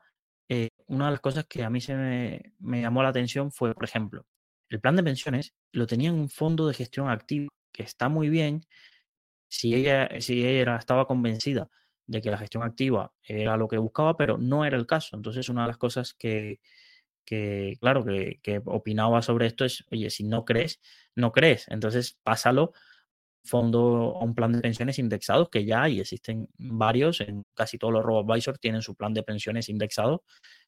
[0.54, 3.74] eh, una de las cosas que a mí se me, me llamó la atención fue,
[3.74, 4.26] por ejemplo,
[4.70, 8.28] el plan de pensiones lo tenía en un fondo de gestión activa que está muy
[8.28, 8.66] bien
[9.48, 11.70] si ella, si ella estaba convencida
[12.06, 15.16] de que la gestión activa era lo que buscaba, pero no era el caso.
[15.16, 16.60] Entonces, una de las cosas que,
[17.26, 20.82] que claro, que, que, opinaba sobre esto es, oye, si no crees,
[21.16, 21.66] no crees.
[21.70, 22.74] Entonces, pásalo
[23.44, 27.94] fondo a un plan de pensiones indexados, que ya hay, existen varios, en casi todos
[27.94, 30.24] los robo advisors tienen su plan de pensiones indexado,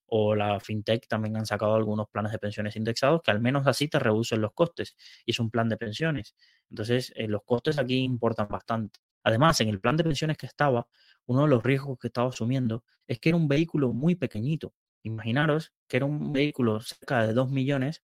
[0.07, 3.87] o la fintech también han sacado algunos planes de pensiones indexados que al menos así
[3.87, 6.35] te reducen los costes y es un plan de pensiones.
[6.69, 8.99] Entonces, eh, los costes aquí importan bastante.
[9.23, 10.87] Además, en el plan de pensiones que estaba,
[11.25, 14.73] uno de los riesgos que estaba asumiendo es que era un vehículo muy pequeñito.
[15.03, 18.03] Imaginaros que era un vehículo cerca de 2 millones,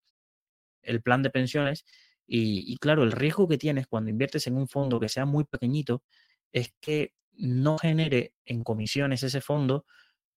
[0.82, 1.86] el plan de pensiones,
[2.32, 6.04] y, claro, el riesgo que tienes cuando inviertes en un fondo que sea muy pequeñito
[6.52, 9.86] es que no genere en comisiones ese fondo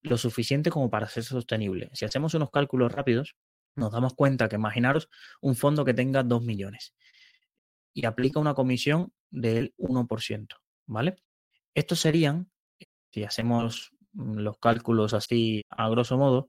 [0.00, 1.90] lo suficiente como para ser sostenible.
[1.92, 3.36] Si hacemos unos cálculos rápidos,
[3.76, 5.10] nos damos cuenta que imaginaros
[5.42, 6.94] un fondo que tenga 2 millones
[7.92, 10.46] y aplica una comisión del 1%,
[10.86, 11.16] ¿vale?
[11.74, 12.50] Estos serían,
[13.10, 16.48] si hacemos mm, los cálculos así a grosso modo,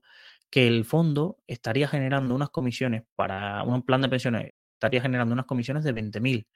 [0.50, 4.52] que el fondo estaría generando unas comisiones para un plan de pensiones,
[4.84, 6.46] estaría generando unas comisiones de 20 mil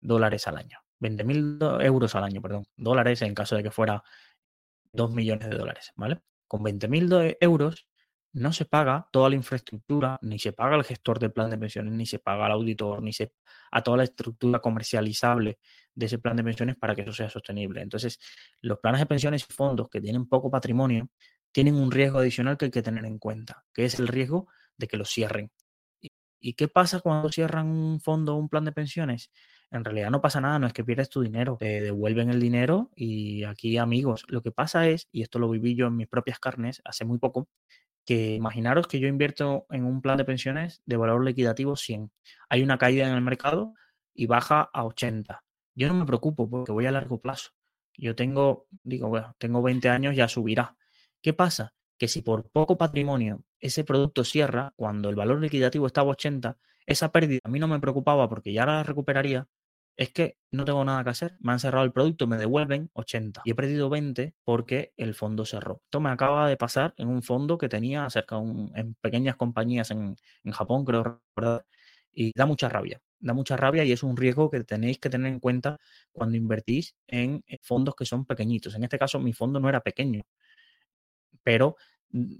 [0.00, 0.78] dólares al año.
[1.00, 4.02] 20 mil euros al año, perdón, dólares en caso de que fuera
[4.92, 6.20] 2 millones de dólares, ¿vale?
[6.46, 7.88] Con 20 mil euros
[8.34, 11.92] no se paga toda la infraestructura, ni se paga el gestor del plan de pensiones,
[11.94, 13.32] ni se paga al auditor, ni se
[13.70, 15.58] a toda la estructura comercializable
[15.94, 17.80] de ese plan de pensiones para que eso sea sostenible.
[17.80, 18.18] Entonces,
[18.60, 21.08] los planes de pensiones y fondos que tienen poco patrimonio
[21.52, 24.88] tienen un riesgo adicional que hay que tener en cuenta, que es el riesgo de
[24.88, 25.50] que lo cierren.
[26.44, 29.30] ¿Y qué pasa cuando cierran un fondo o un plan de pensiones?
[29.70, 32.90] en realidad no pasa nada, no es que pierdes tu dinero, te devuelven el dinero
[32.94, 36.38] y aquí amigos, lo que pasa es, y esto lo viví yo en mis propias
[36.38, 37.48] carnes hace muy poco,
[38.06, 42.12] que imaginaros que yo invierto en un plan de pensiones de valor liquidativo 100.
[42.48, 43.74] Hay una caída en el mercado
[44.14, 45.42] y baja a 80.
[45.74, 47.50] Yo no me preocupo porque voy a largo plazo.
[47.96, 50.76] Yo tengo, digo, bueno, tengo 20 años, ya subirá.
[51.22, 51.72] ¿Qué pasa?
[51.98, 57.12] Que si por poco patrimonio ese producto cierra cuando el valor liquidativo estaba 80, esa
[57.12, 59.48] pérdida a mí no me preocupaba porque ya la recuperaría,
[59.96, 63.42] es que no tengo nada que hacer, me han cerrado el producto, me devuelven 80
[63.44, 65.82] y he perdido 20 porque el fondo cerró.
[65.84, 69.90] Esto me acaba de pasar en un fondo que tenía cerca un, en pequeñas compañías
[69.92, 71.64] en, en Japón, creo, ¿verdad?
[72.12, 75.32] y da mucha rabia, da mucha rabia y es un riesgo que tenéis que tener
[75.32, 75.78] en cuenta
[76.12, 78.74] cuando invertís en fondos que son pequeñitos.
[78.74, 80.22] En este caso, mi fondo no era pequeño,
[81.44, 81.76] pero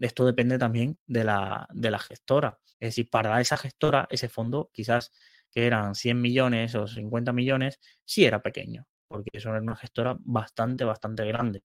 [0.00, 2.59] esto depende también de la, de la gestora.
[2.80, 5.12] Es decir, para esa gestora, ese fondo quizás
[5.50, 10.16] que eran 100 millones o 50 millones, sí era pequeño, porque eso era una gestora
[10.20, 11.62] bastante, bastante grande.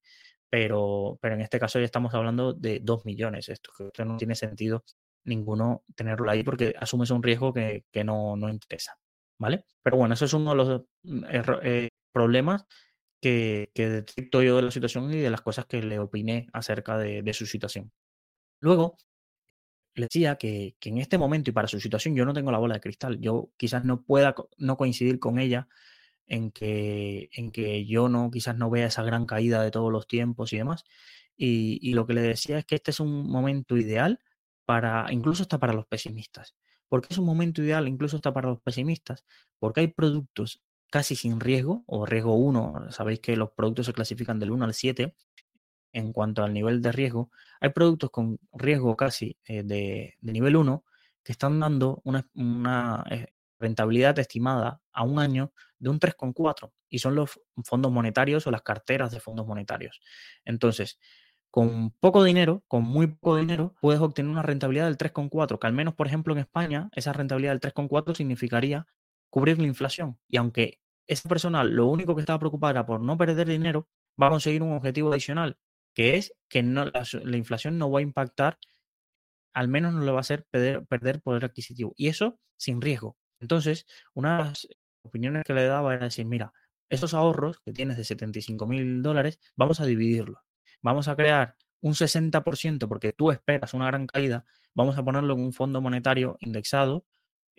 [0.50, 3.50] Pero, pero en este caso ya estamos hablando de 2 millones.
[3.50, 4.84] Esto que no tiene sentido
[5.26, 8.98] ninguno tenerlo ahí porque asumes un riesgo que, no, no, interesa.
[9.40, 9.66] ¿Vale?
[9.84, 11.24] Pero bueno, eso es uno de los mm,
[11.64, 12.66] eh, problemas
[13.22, 16.98] que, que, detecto yo de la situación y de las cosas que le opiné acerca
[16.98, 17.92] de, de su situación.
[18.62, 18.98] Luego,
[19.96, 22.58] le decía que, que, en este momento y para su situación yo no tengo la
[22.60, 23.20] bola de cristal.
[23.20, 25.68] Yo quizás no pueda no coincidir con ella
[26.28, 30.08] en que, en que yo no, quizás no vea esa gran caída de todos los
[30.08, 30.84] tiempos y demás.
[31.38, 34.20] Y, y lo que le decía es que este es un momento ideal
[34.66, 36.56] para, incluso está para los pesimistas.
[36.90, 37.88] ¿Por qué es un momento ideal?
[37.88, 39.26] Incluso está para los pesimistas,
[39.60, 44.40] porque hay productos casi sin riesgo, o riesgo 1, sabéis que los productos se clasifican
[44.40, 45.16] del 1 al 7,
[45.94, 50.84] en cuanto al nivel de riesgo, hay productos con riesgo casi eh, de, nivel 1
[51.24, 53.28] que están dando una, eh,
[53.60, 58.62] rentabilidad estimada a un año de un 3,4 y son los fondos monetarios o las
[58.62, 60.02] carteras de fondos monetarios.
[60.46, 61.00] Entonces,
[61.52, 65.74] con poco dinero, con muy poco dinero, puedes obtener una rentabilidad del 3,4, que al
[65.74, 68.88] menos, por ejemplo, en España, esa rentabilidad del 3,4 significaría
[69.30, 70.20] cubrir la inflación.
[70.28, 73.88] Y aunque esa persona lo único que estaba preocupada por no perder dinero,
[74.22, 75.58] va a conseguir un objetivo adicional,
[75.94, 78.60] que es que no, la, inflación no va a impactar,
[79.54, 81.94] al menos no le va a hacer perder, poder adquisitivo.
[81.96, 83.18] Y eso sin riesgo.
[83.40, 84.68] Entonces, una de las
[85.02, 86.54] opiniones que le daba era decir, mira,
[86.90, 90.42] esos ahorros que tienes de 75 mil dólares, vamos a dividirlos.
[90.82, 95.42] Vamos a crear un 60% porque tú esperas una gran caída, vamos a ponerlo en
[95.42, 97.06] un fondo monetario indexado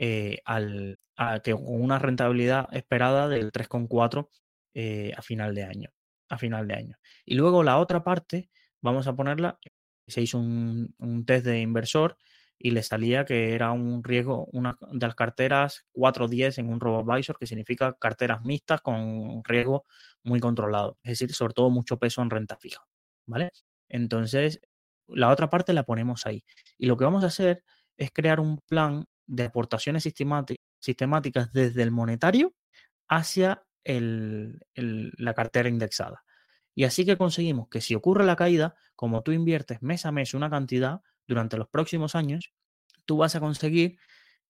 [0.01, 4.29] eh, al, a que con una rentabilidad esperada del 3,4
[4.75, 5.91] eh, a final de año
[6.31, 6.97] a final de año.
[7.27, 9.59] Y luego la otra parte, vamos a ponerla,
[10.07, 12.17] se hizo un, test de inversor
[12.59, 17.39] y le salía que era un riesgo, una de las carteras 410 en un RoboAdvisor,
[17.39, 19.85] que significa carteras mixtas con riesgo
[20.23, 22.83] muy controlado, es decir, sobre todo mucho peso en renta fija,
[23.27, 23.51] ¿vale?
[23.89, 24.61] Entonces,
[25.09, 26.45] la otra parte la ponemos ahí.
[26.79, 27.65] Y lo que vamos a hacer
[27.97, 32.53] es crear un plan de aportaciones sistemáticas desde el monetario
[33.09, 36.25] hacia la cartera indexada.
[36.75, 40.35] Y así que conseguimos que si ocurre la caída, como tú inviertes mes a mes
[40.35, 42.53] una cantidad durante los próximos años,
[43.07, 43.99] tú vas a conseguir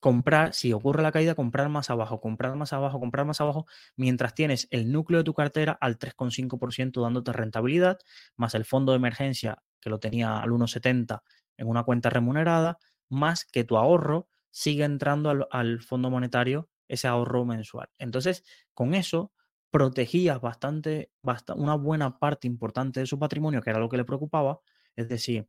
[0.01, 3.67] comprar, si ocurre la caída, comprar más abajo, comprar más abajo, comprar más abajo,
[3.97, 7.99] mientras tienes el núcleo de tu cartera al 3,5% dándote rentabilidad,
[8.37, 11.21] más el fondo de emergencia que lo tenía al 1,70
[11.59, 12.79] en una cuenta remunerada,
[13.11, 17.89] más que tu ahorro sigue entrando al, fondo monetario ese ahorro mensual.
[17.99, 18.45] Entonces,
[18.75, 19.33] con eso
[19.71, 21.13] protegías bastante,
[21.55, 24.61] una buena parte importante de su patrimonio, que era lo que le preocupaba.
[24.97, 25.49] Es decir,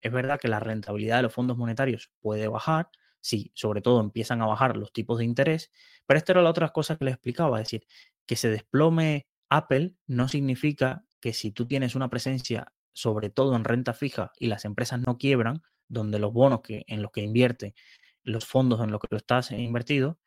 [0.00, 4.42] es verdad que la rentabilidad de los fondos monetarios puede bajar, si sobre todo empiezan
[4.42, 5.72] a bajar los tipos de interés,
[6.06, 7.86] pero esta era la otra cosa que le explicaba, es decir,
[8.26, 13.64] que se desplome Apple no significa que si tú tienes una presencia sobre todo en
[13.64, 17.74] renta fija y las empresas no quiebran, donde los bonos que, en los que invierte,
[18.28, 20.18] los fondos en los que tú estás invertido,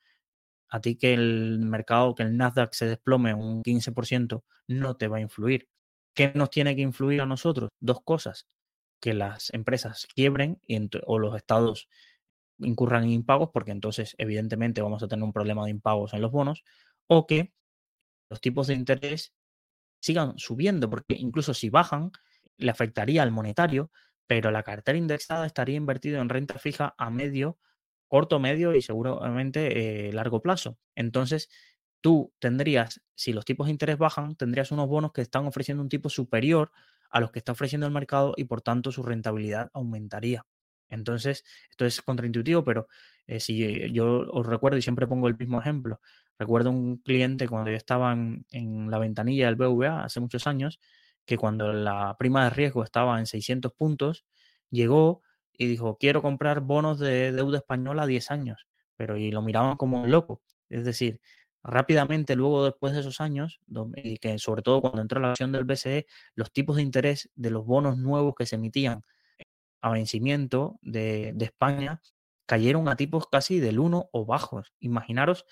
[0.70, 5.18] a ti que el mercado, que el Nasdaq se desplome un 15%, no te va
[5.18, 5.68] a influir.
[6.14, 7.70] ¿Qué nos tiene que influir a nosotros?
[7.80, 8.48] Dos cosas.
[9.00, 10.62] Que las empresas quiebren
[11.06, 11.90] o los estados
[12.60, 16.32] incurran en impagos, porque entonces evidentemente vamos a tener un problema de impagos en los
[16.32, 16.64] bonos,
[17.08, 17.54] o que
[18.30, 19.34] los tipos de interés
[20.00, 22.12] sigan subiendo, porque incluso si bajan,
[22.58, 23.92] le afectaría al monetario,
[24.28, 27.58] pero la cartera indexada estaría invertida en renta fija a medio
[28.12, 30.78] corto, medio y seguramente eh, largo plazo.
[30.96, 31.50] Entonces,
[32.02, 35.88] tú tendrías, si los tipos de interés bajan, tendrías unos bonos que están ofreciendo un
[35.88, 36.72] tipo superior
[37.10, 40.46] a los que está ofreciendo el mercado y por tanto su rentabilidad aumentaría.
[40.90, 42.90] Entonces, esto es contraintuitivo, pero
[43.28, 46.02] eh, si yo os recuerdo y siempre pongo el mismo ejemplo,
[46.38, 50.82] recuerdo un cliente cuando yo estaba en, en la ventanilla del BVA hace muchos años,
[51.26, 54.26] que cuando la prima de riesgo estaba en 600 puntos,
[54.70, 55.22] llegó
[55.58, 59.78] y dijo, quiero comprar bonos de deuda española a 10 años, pero y lo miraban
[59.78, 60.42] como un loco.
[60.70, 61.20] Es decir,
[61.64, 63.60] rápidamente luego después de esos años,
[63.96, 67.52] y que sobre todo cuando entró la acción del BCE, los tipos de interés de
[67.52, 69.04] los bonos nuevos que se emitían
[69.82, 72.02] a vencimiento de, España
[72.46, 74.74] cayeron a tipos casi del 1 o bajos.
[74.80, 75.46] Imaginaros,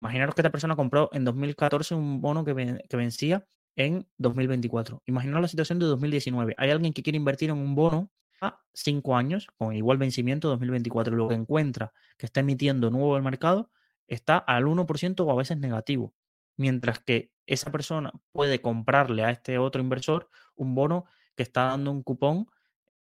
[0.00, 5.02] imaginaros que esta persona compró en 2014 un bono que, que vencía en 2024.
[5.06, 6.54] Imaginaros la situación de 2019.
[6.58, 8.10] Hay alguien que quiere invertir en un bono
[8.40, 11.16] a 5 años con igual vencimiento 2024.
[11.16, 13.70] Lo que encuentra que está emitiendo nuevo el mercado
[14.06, 16.14] está al 1% o a veces negativo.
[16.56, 21.04] Mientras que esa persona puede comprarle a este otro inversor un bono
[21.36, 22.46] que está dando un cupón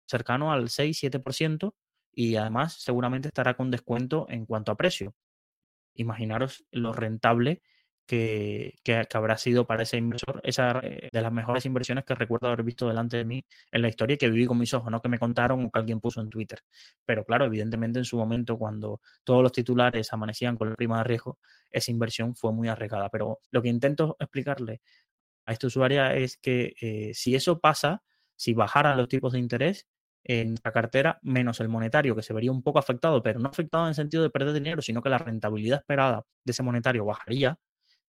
[0.06, 1.74] cercano al 6-7%
[2.12, 5.14] y además seguramente estará con descuento en cuanto a precio.
[5.94, 7.62] Imaginaros lo rentable
[8.08, 12.62] que, habrá sido para ese inversor, esa eh, de las mejores inversiones que recuerdo haber
[12.62, 15.18] visto delante de mí en la historia que viví con mis ojos, no que me
[15.18, 16.60] contaron o que alguien puso en Twitter.
[17.04, 21.04] Pero claro, evidentemente en su momento, cuando todos los titulares amanecían con el prima de
[21.04, 21.38] riesgo,
[21.70, 23.10] esa inversión fue muy arriesgada.
[23.10, 24.80] Pero lo que intento explicarle
[25.46, 28.02] a esta usuaria es que eh, si eso pasa,
[28.36, 29.86] si bajaran los tipos de interés,
[30.24, 33.84] en la cartera, menos el monetario, que se vería un poco afectado, pero no afectado
[33.84, 37.58] en el sentido de perder dinero, sino que la rentabilidad esperada de ese monetario bajaría,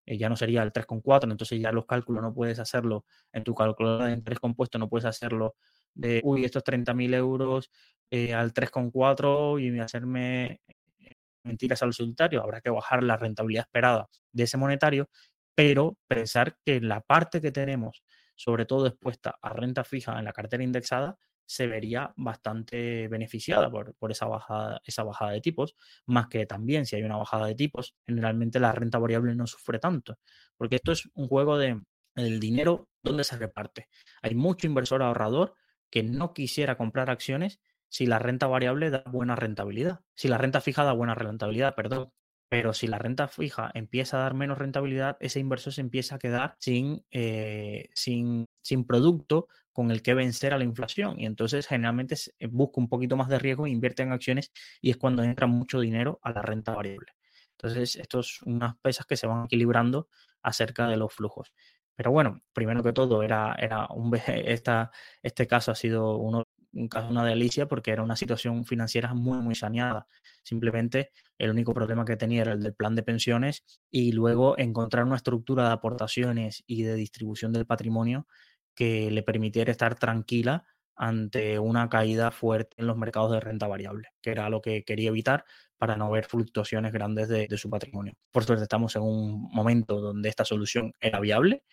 [0.09, 3.53] eh, ya no sería el 3,4, entonces ya los cálculos no puedes hacerlo en tu
[3.53, 5.55] calculadora de interés compuesto, no puedes hacerlo
[5.93, 7.69] de, uy, estos 30.000 euros
[8.09, 10.61] eh, al 3,4 y hacerme
[10.97, 15.09] eh, mentiras al solitario, habrá que bajar la rentabilidad esperada de ese monetario,
[15.53, 18.03] pero pensar que la parte que tenemos,
[18.35, 23.95] sobre todo expuesta a renta fija en la cartera indexada, se vería bastante beneficiada por,
[23.95, 25.75] por, esa, bajada, esa bajada de tipos,
[26.05, 29.79] más que también si hay una bajada de tipos, generalmente la renta variable no sufre
[29.79, 30.19] tanto,
[30.57, 31.81] porque esto es un juego de
[32.13, 33.87] el dinero donde se reparte.
[34.21, 35.55] Hay mucho inversor ahorrador
[35.89, 40.61] que no quisiera comprar acciones si la renta variable da buena rentabilidad, si la renta
[40.61, 42.11] fija da buena rentabilidad, perdón.
[42.47, 46.19] Pero si la renta fija empieza a dar menos rentabilidad, ese inversor se empieza a
[46.19, 49.47] quedar sin, eh, sin, sin producto
[49.79, 51.17] con el que vencer a la inflación.
[51.21, 54.51] Y entonces generalmente eh, busca un poquito más de riesgo invierte en acciones
[54.81, 57.13] y es cuando entra mucho dinero a la renta variable.
[57.51, 60.09] Entonces, esto es unas pesas que se van equilibrando
[60.41, 61.53] acerca de los flujos.
[61.95, 64.91] Pero bueno, primero que todo, era, era un, esta,
[65.23, 69.37] este caso ha sido uno, un caso, una delicia porque era una situación financiera muy,
[69.37, 70.07] muy saneada.
[70.43, 75.05] Simplemente el único problema que tenía era el del plan de pensiones y luego encontrar
[75.05, 78.27] una estructura de aportaciones y de distribución del patrimonio
[78.75, 80.65] que le permitiera estar tranquila
[80.95, 85.09] ante una caída fuerte en los mercados de renta variable, que era lo que quería
[85.09, 85.45] evitar
[85.77, 88.15] para no ver fluctuaciones grandes de, su patrimonio.
[88.31, 91.63] Por suerte estamos en un momento donde esta solución era viable,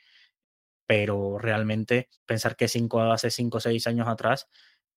[0.87, 4.49] pero realmente pensar que cinco, hace 5 o 6 años atrás,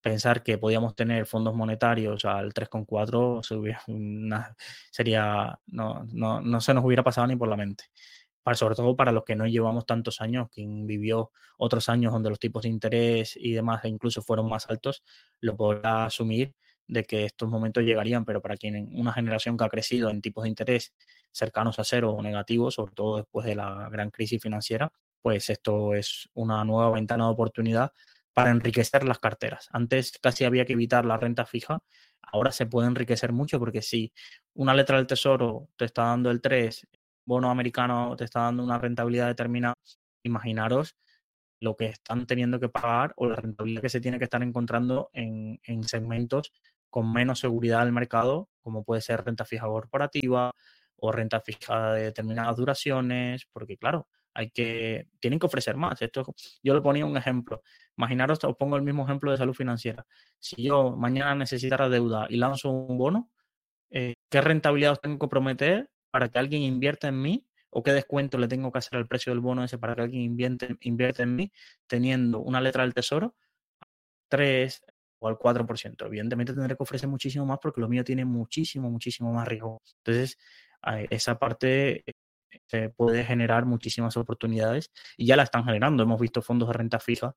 [0.02, 4.56] pensar que podíamos tener fondos monetarios al 3,4
[4.92, 7.86] sería, no, no, no se nos hubiera pasado ni por la mente
[8.54, 12.40] sobre todo para los que no llevamos tantos años, quien vivió otros años donde los
[12.40, 15.04] tipos de interés y demás incluso fueron más altos,
[15.40, 16.56] lo podrá asumir
[16.88, 20.44] de que estos momentos llegarían, pero para quien una generación que ha crecido en tipos
[20.44, 20.94] de interés
[21.32, 25.94] cercanos a cero o negativos, sobre todo después de la gran crisis financiera, pues esto
[25.94, 27.92] es una nueva ventana de oportunidad
[28.34, 29.68] para enriquecer las carteras.
[29.72, 31.84] Antes casi había que evitar la renta fija,
[32.22, 34.12] ahora se puede enriquecer mucho porque si
[34.54, 36.88] una letra del tesoro te está dando el 3
[37.30, 39.76] bono americano te está dando una rentabilidad determinada,
[40.24, 40.96] imaginaros
[41.62, 45.10] lo que están teniendo que pagar o la rentabilidad que se tiene que estar encontrando
[45.14, 46.52] en, segmentos
[46.90, 50.52] con menos seguridad del mercado, como puede ser renta fija corporativa
[50.96, 56.02] o renta fija de determinadas duraciones, porque claro, hay que, tienen que ofrecer más.
[56.02, 56.26] Esto,
[56.64, 57.62] yo le ponía un ejemplo.
[57.96, 60.06] Imaginaros, os pongo el mismo ejemplo de salud financiera.
[60.40, 63.30] Si yo mañana necesitara deuda y lanzo un bono,
[63.92, 67.94] eh, ¿qué rentabilidad os tengo que prometer para que alguien invierta en mí o qué
[67.94, 71.36] descuento le tengo que hacer al precio del bono ese para que alguien invierte, en
[71.36, 71.52] mí
[71.88, 73.36] teniendo una letra del tesoro
[74.30, 74.82] 3
[75.20, 76.06] o al 4%.
[76.06, 79.82] Evidentemente tendré que ofrecer muchísimo más porque lo mío tiene muchísimo, muchísimo más riesgo.
[80.04, 80.38] Entonces,
[81.10, 82.14] esa parte eh,
[82.68, 86.04] se puede generar muchísimas oportunidades y ya la están generando.
[86.04, 87.36] Hemos visto fondos de renta fija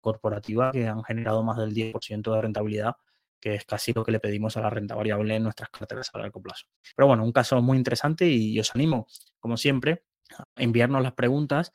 [0.00, 2.96] corporativa que han generado más del 10% de rentabilidad
[3.44, 6.18] que es casi lo que le pedimos a la renta variable en nuestras carteras a
[6.18, 6.64] largo plazo.
[6.96, 9.06] Pero bueno, un caso muy interesante y os animo,
[9.38, 10.04] como siempre,
[10.38, 11.74] a enviarnos las preguntas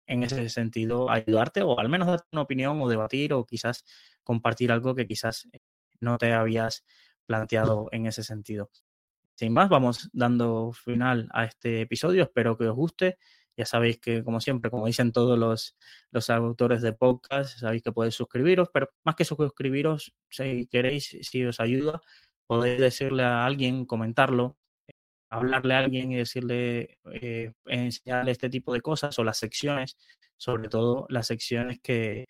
[0.07, 3.85] Eh, en ese sentido ayudarte o al menos darte una opinión o debatir o quizás
[4.23, 5.49] compartir algo que quizás
[6.01, 6.85] no te habías
[7.27, 8.71] planteado en ese sentido.
[9.35, 12.23] Sin más, vamos dando final a este episodio.
[12.23, 13.19] Espero que os guste.
[13.57, 15.77] Ya sabéis que, como siempre, como dicen todos los,
[16.11, 21.45] los autores de podcast, sabéis que podéis suscribiros, pero más que suscribiros, si queréis, si
[21.45, 22.01] os ayuda,
[22.47, 24.59] podéis decirle a alguien, comentarlo,
[25.31, 29.97] hablarle a alguien y decirle, eh, enseñarle este tipo de cosas o las secciones,
[30.37, 32.27] sobre todo las secciones que,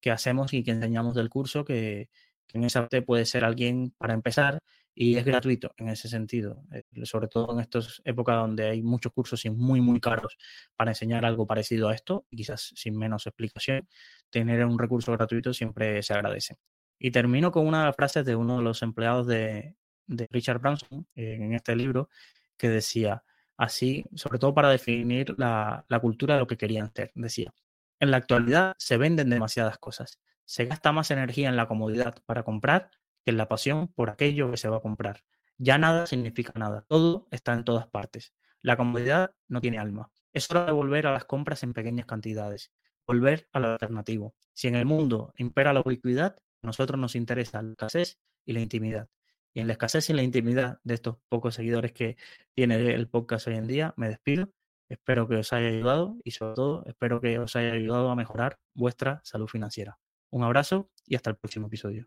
[0.00, 2.08] que hacemos y que enseñamos del curso, que,
[2.46, 4.60] que en esa parte puede ser alguien para empezar
[4.94, 9.12] y es gratuito en ese sentido, eh, sobre todo en estas épocas donde hay muchos
[9.12, 10.38] cursos y muy, muy caros
[10.74, 13.86] para enseñar algo parecido a esto, quizás sin menos explicación,
[14.30, 16.56] tener un recurso gratuito siempre se agradece.
[16.98, 19.76] Y termino con una frase de uno de los empleados de,
[20.06, 22.08] de Richard Branson en este libro,
[22.56, 23.22] que decía
[23.56, 27.52] así, sobre todo para definir la, cultura de lo que querían hacer, decía,
[28.00, 32.42] en la actualidad se venden demasiadas cosas, se gasta más energía en la comodidad para
[32.42, 32.90] comprar
[33.24, 35.22] que en la pasión por aquello que se va a comprar.
[35.58, 38.34] Ya nada significa nada, todo está en todas partes.
[38.60, 40.10] La comodidad no tiene alma.
[40.32, 42.72] Es hora de volver a las compras en pequeñas cantidades,
[43.06, 44.34] volver a lo alternativo.
[44.52, 48.60] Si en el mundo impera la ubicuidad, a nosotros nos interesa la escasez y la
[48.60, 49.08] intimidad.
[49.56, 52.18] Y en la escasez y la intimidad de estos pocos seguidores que
[52.54, 54.52] tiene el podcast hoy en día, me despido.
[54.90, 58.58] Espero que os haya ayudado y sobre todo espero que os haya ayudado a mejorar
[58.74, 59.98] vuestra salud financiera.
[60.30, 62.06] Un abrazo y hasta el próximo episodio.